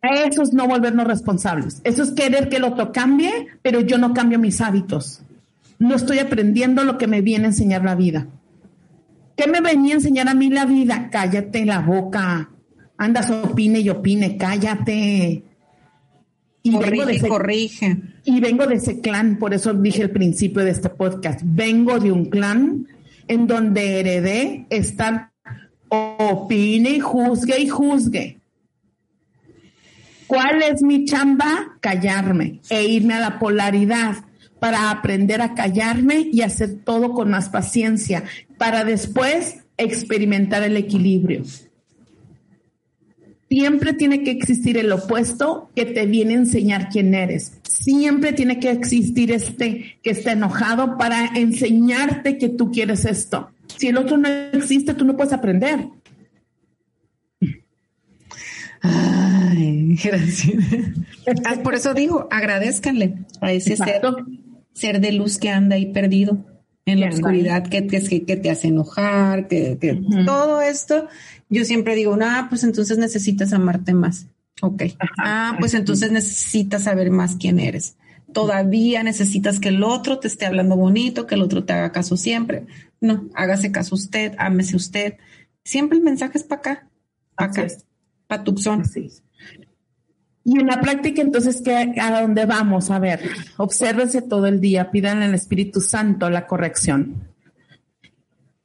[0.01, 1.81] Eso es no volvernos responsables.
[1.83, 5.21] Eso es querer que el otro cambie, pero yo no cambio mis hábitos.
[5.79, 8.27] No estoy aprendiendo lo que me viene a enseñar la vida.
[9.35, 11.09] ¿Qué me venía a enseñar a mí la vida?
[11.11, 12.49] Cállate la boca.
[12.97, 15.43] Andas, opine y opine, cállate.
[16.61, 17.97] Y corrige, corrige.
[18.25, 22.11] Y vengo de ese clan, por eso dije al principio de este podcast, vengo de
[22.11, 22.87] un clan
[23.27, 25.31] en donde heredé estar
[25.89, 28.39] opine y juzgue y juzgue.
[30.27, 31.77] ¿Cuál es mi chamba?
[31.79, 34.15] Callarme e irme a la polaridad
[34.59, 38.23] para aprender a callarme y hacer todo con más paciencia,
[38.57, 41.43] para después experimentar el equilibrio.
[43.53, 47.59] Siempre tiene que existir el opuesto que te viene a enseñar quién eres.
[47.61, 53.51] Siempre tiene que existir este que está enojado para enseñarte que tú quieres esto.
[53.77, 55.87] Si el otro no existe, tú no puedes aprender.
[58.81, 60.55] Ay, gracias.
[61.45, 63.77] Ah, por eso digo, agradezcanle a ese
[64.73, 66.43] ser, de luz que anda ahí perdido
[66.85, 69.77] en la oscuridad, que, que, que, te hace enojar, que,
[70.25, 71.07] todo esto.
[71.49, 74.27] Yo siempre digo, ah, pues entonces necesitas amarte más.
[74.61, 74.83] Ok.
[75.17, 77.95] Ah, pues entonces necesitas saber más quién eres.
[78.33, 82.17] Todavía necesitas que el otro te esté hablando bonito, que el otro te haga caso
[82.17, 82.65] siempre.
[82.99, 85.17] No, hágase caso usted, ámese usted.
[85.63, 86.87] Siempre el mensaje es para acá,
[87.35, 87.67] para acá.
[88.27, 88.83] Patuxón.
[90.45, 92.91] Y en la práctica, entonces, ¿qué, ¿a dónde vamos?
[92.91, 93.21] A ver,
[93.57, 97.29] obsérvense todo el día, pidan al Espíritu Santo la corrección.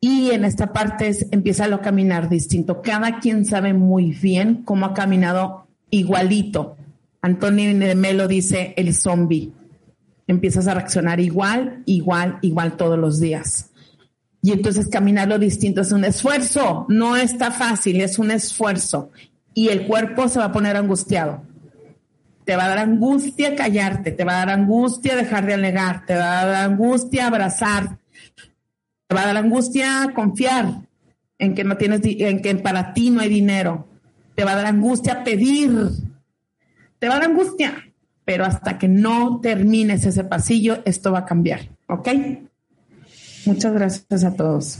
[0.00, 2.82] Y en esta parte es, empieza a caminar distinto.
[2.82, 6.76] Cada quien sabe muy bien cómo ha caminado igualito.
[7.20, 9.52] Antonio Melo dice el zombie.
[10.26, 13.70] Empiezas a reaccionar igual, igual, igual todos los días.
[14.42, 16.86] Y entonces caminarlo distinto es un esfuerzo.
[16.88, 19.10] No está fácil, es un esfuerzo
[19.58, 21.42] y el cuerpo se va a poner angustiado.
[22.48, 26.14] Te va a dar angustia callarte, te va a dar angustia dejar de alegar, te
[26.14, 27.98] va a dar angustia abrazar,
[29.06, 30.80] te va a dar angustia confiar
[31.38, 33.86] en que no tienes, en que para ti no hay dinero,
[34.34, 35.90] te va a dar angustia pedir,
[36.98, 37.92] te va a dar angustia,
[38.24, 42.08] pero hasta que no termines ese pasillo, esto va a cambiar, ¿ok?
[43.44, 44.78] Muchas gracias a todos.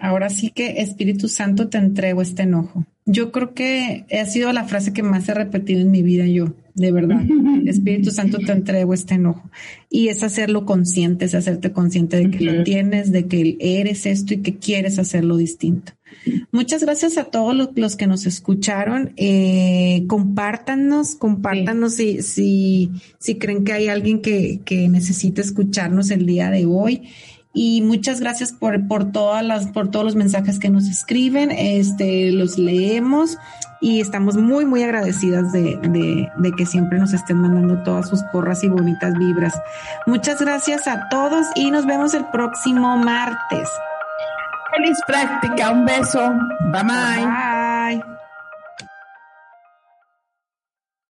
[0.00, 2.86] Ahora sí que Espíritu Santo te entrego este enojo.
[3.06, 6.54] Yo creo que ha sido la frase que más he repetido en mi vida yo,
[6.74, 7.22] de verdad.
[7.66, 9.50] Espíritu Santo te entrego este enojo.
[9.90, 14.32] Y es hacerlo consciente, es hacerte consciente de que lo tienes, de que eres esto
[14.34, 15.92] y que quieres hacerlo distinto.
[16.50, 19.12] Muchas gracias a todos los, que nos escucharon.
[19.16, 26.24] Eh, compártanos, compártanos si, si, si creen que hay alguien que, que necesita escucharnos el
[26.24, 27.02] día de hoy
[27.54, 32.32] y muchas gracias por, por todas las, por todos los mensajes que nos escriben, este,
[32.32, 33.38] los leemos
[33.80, 38.22] y estamos muy, muy agradecidas de, de, de que siempre nos estén mandando todas sus
[38.24, 39.54] porras y bonitas vibras.
[40.06, 43.68] Muchas gracias a todos y nos vemos el próximo martes.
[44.74, 46.32] Feliz práctica, un beso.
[46.72, 46.82] bye.
[46.82, 47.53] bye.